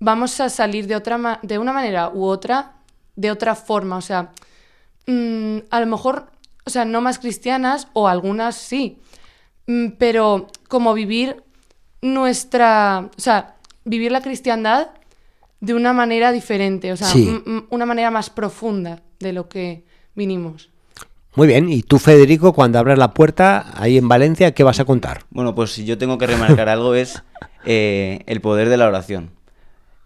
vamos 0.00 0.38
a 0.40 0.48
salir 0.48 0.86
de, 0.86 0.96
otra 0.96 1.40
de 1.42 1.58
una 1.58 1.72
manera 1.72 2.10
u 2.10 2.24
otra, 2.24 2.76
de 3.16 3.30
otra 3.30 3.54
forma. 3.54 3.96
O 3.96 4.00
sea, 4.00 4.32
mm, 5.06 5.58
a 5.70 5.80
lo 5.80 5.86
mejor, 5.86 6.30
o 6.64 6.70
sea, 6.70 6.84
no 6.84 7.00
más 7.00 7.18
cristianas 7.18 7.88
o 7.92 8.08
algunas 8.08 8.56
sí, 8.56 8.98
mm, 9.66 9.88
pero 9.98 10.46
como 10.68 10.94
vivir 10.94 11.42
nuestra, 12.00 13.10
o 13.16 13.20
sea, 13.20 13.56
vivir 13.84 14.12
la 14.12 14.20
cristiandad 14.20 14.90
de 15.60 15.74
una 15.74 15.92
manera 15.92 16.30
diferente, 16.30 16.92
o 16.92 16.96
sea, 16.96 17.12
una 17.70 17.84
manera 17.84 18.12
más 18.12 18.30
profunda 18.30 19.02
de 19.18 19.32
lo 19.32 19.48
que 19.48 19.84
vinimos. 20.14 20.70
Muy 21.38 21.46
bien, 21.46 21.68
y 21.70 21.82
tú 21.82 22.00
Federico, 22.00 22.52
cuando 22.52 22.80
abras 22.80 22.98
la 22.98 23.14
puerta 23.14 23.72
ahí 23.76 23.96
en 23.96 24.08
Valencia, 24.08 24.54
¿qué 24.54 24.64
vas 24.64 24.80
a 24.80 24.84
contar? 24.84 25.20
Bueno, 25.30 25.54
pues 25.54 25.70
si 25.70 25.84
yo 25.84 25.96
tengo 25.96 26.18
que 26.18 26.26
remarcar 26.26 26.68
algo 26.68 26.96
es 26.96 27.22
eh, 27.64 28.24
el 28.26 28.40
poder 28.40 28.68
de 28.68 28.76
la 28.76 28.88
oración. 28.88 29.30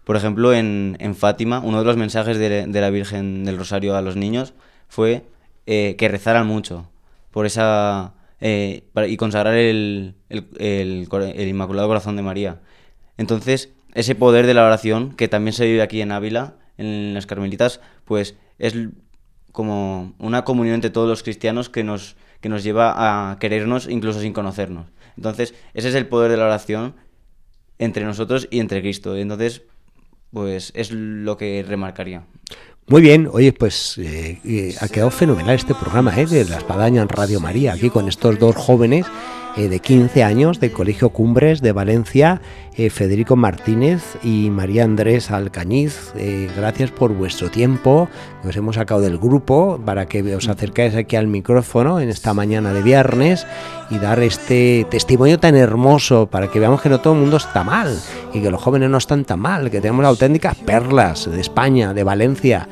Por 0.05 0.17
ejemplo, 0.17 0.53
en, 0.53 1.15
Fátima, 1.17 1.61
uno 1.61 1.79
de 1.79 1.87
los 1.87 1.97
mensajes 1.97 2.37
de, 2.37 2.67
la 2.71 2.91
Virgen 2.91 3.45
del 3.45 3.57
Rosario 3.57 3.97
a 3.97 4.03
los 4.03 4.15
niños 4.15 4.53
fue 4.89 5.25
eh, 5.65 5.97
que 5.97 6.09
rezaran 6.09 6.47
mucho 6.47 6.91
por 7.31 7.47
esa 7.47 8.13
eh, 8.43 8.85
y 9.09 9.17
consagrar 9.17 9.55
el, 9.55 10.17
Inmaculado 10.29 11.89
Corazón 11.89 12.15
de 12.17 12.23
María. 12.23 12.61
Entonces, 13.17 13.71
ese 13.95 14.15
poder 14.15 14.45
de 14.47 14.53
la 14.53 14.67
oración, 14.67 15.15
que 15.15 15.29
también 15.29 15.55
se 15.55 15.65
vive 15.65 15.81
aquí 15.81 16.03
en 16.03 16.13
Ávila, 16.13 16.57
en 16.77 17.15
las 17.15 17.25
Carmelitas, 17.25 17.81
pues 18.05 18.37
es 18.59 18.75
como 19.53 20.15
una 20.19 20.45
comunión 20.45 20.75
entre 20.75 20.91
todos 20.91 21.09
los 21.09 21.23
cristianos 21.23 21.69
que 21.69 21.85
nos, 21.85 22.17
que 22.41 22.49
nos 22.49 22.65
lleva 22.65 23.31
a 23.31 23.39
querernos 23.39 23.89
incluso 23.89 24.21
sin 24.21 24.33
conocernos. 24.33 24.87
Entonces, 25.17 25.55
ese 25.75 25.91
es 25.91 25.95
el 25.95 26.07
poder 26.07 26.31
de 26.31 26.39
la 26.39 26.47
oración 26.47 26.95
entre 27.79 28.05
nosotros 28.05 28.49
y 28.51 28.61
entre 28.61 28.81
Cristo. 28.81 29.17
Entonces, 29.17 29.63
pues 30.33 30.73
es 30.75 30.91
lo 30.91 31.37
que 31.37 31.65
remarcaría. 31.67 32.25
Muy 32.89 33.03
bien, 33.03 33.29
oye, 33.31 33.53
pues 33.53 33.97
eh, 33.99 34.41
eh, 34.45 34.75
ha 34.81 34.89
quedado 34.89 35.11
fenomenal 35.11 35.55
este 35.55 35.75
programa 35.75 36.19
¿eh? 36.19 36.27
de 36.27 36.45
La 36.47 36.57
Espadaña 36.57 37.03
en 37.03 37.09
Radio 37.09 37.39
María, 37.39 37.75
aquí 37.75 37.91
con 37.91 38.09
estos 38.09 38.39
dos 38.39 38.57
jóvenes 38.57 39.07
eh, 39.57 39.69
de 39.69 39.81
15 39.81 40.25
años 40.25 40.61
del 40.61 40.73
Colegio 40.73 41.11
Cumbres 41.11 41.61
de 41.61 41.73
Valencia, 41.73 42.41
eh, 42.75 42.89
Federico 42.89 43.37
Martínez 43.37 44.03
y 44.23 44.49
María 44.49 44.85
Andrés 44.85 45.31
Alcañiz. 45.31 46.13
Eh, 46.17 46.49
gracias 46.57 46.91
por 46.91 47.13
vuestro 47.13 47.51
tiempo. 47.51 48.09
Nos 48.45 48.57
hemos 48.57 48.77
sacado 48.77 49.03
del 49.03 49.19
grupo 49.19 49.79
para 49.85 50.07
que 50.07 50.35
os 50.35 50.49
acercáis 50.49 50.95
aquí 50.95 51.17
al 51.17 51.27
micrófono 51.27 52.01
en 52.01 52.09
esta 52.09 52.33
mañana 52.33 52.73
de 52.73 52.83
viernes 52.83 53.47
y 53.91 53.99
dar 53.99 54.21
este 54.21 54.87
testimonio 54.89 55.39
tan 55.39 55.55
hermoso 55.55 56.27
para 56.27 56.49
que 56.49 56.59
veamos 56.59 56.81
que 56.81 56.89
no 56.89 57.01
todo 57.01 57.13
el 57.13 57.21
mundo 57.21 57.37
está 57.37 57.63
mal 57.63 57.95
y 58.33 58.41
que 58.41 58.51
los 58.51 58.63
jóvenes 58.63 58.89
no 58.89 58.97
están 58.97 59.27
tan 59.27 59.41
mal, 59.41 59.71
que 59.71 59.83
tenemos 59.83 60.07
auténticas 60.07 60.57
perlas 60.57 61.31
de 61.31 61.41
España, 61.41 61.93
de 61.93 62.05
Valencia. 62.05 62.69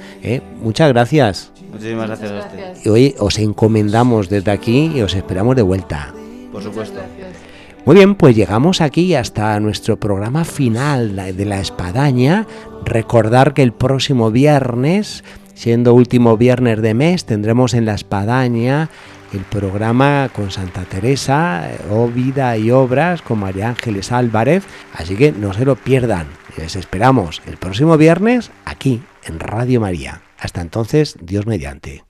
Muchas 0.62 0.88
gracias. 0.88 1.52
Muchísimas 1.70 2.06
gracias 2.06 2.32
a 2.32 2.38
usted. 2.38 2.76
Y 2.84 2.88
hoy 2.88 3.14
os 3.18 3.38
encomendamos 3.38 4.30
desde 4.30 4.50
aquí 4.50 4.90
y 4.94 5.02
os 5.02 5.14
esperamos 5.14 5.56
de 5.56 5.62
vuelta 5.62 6.14
por 6.52 6.62
supuesto. 6.62 7.00
Muy 7.86 7.96
bien, 7.96 8.14
pues 8.14 8.36
llegamos 8.36 8.80
aquí 8.80 9.14
hasta 9.14 9.58
nuestro 9.58 9.98
programa 9.98 10.44
final 10.44 11.16
de 11.16 11.44
la 11.46 11.60
espadaña. 11.60 12.46
Recordar 12.84 13.54
que 13.54 13.62
el 13.62 13.72
próximo 13.72 14.30
viernes, 14.30 15.24
siendo 15.54 15.94
último 15.94 16.36
viernes 16.36 16.82
de 16.82 16.94
mes, 16.94 17.24
tendremos 17.24 17.72
en 17.72 17.86
la 17.86 17.94
espadaña 17.94 18.90
el 19.32 19.40
programa 19.40 20.28
con 20.34 20.50
Santa 20.50 20.82
Teresa, 20.82 21.70
o 21.90 22.08
Vida 22.08 22.56
y 22.56 22.70
Obras 22.70 23.22
con 23.22 23.38
María 23.38 23.68
Ángeles 23.68 24.12
Álvarez. 24.12 24.64
Así 24.94 25.16
que 25.16 25.32
no 25.32 25.52
se 25.52 25.64
lo 25.64 25.76
pierdan. 25.76 26.26
Les 26.56 26.76
esperamos 26.76 27.40
el 27.46 27.56
próximo 27.56 27.96
viernes 27.96 28.50
aquí 28.64 29.02
en 29.24 29.40
Radio 29.40 29.80
María. 29.80 30.22
Hasta 30.38 30.60
entonces, 30.60 31.16
Dios 31.20 31.46
mediante. 31.46 32.09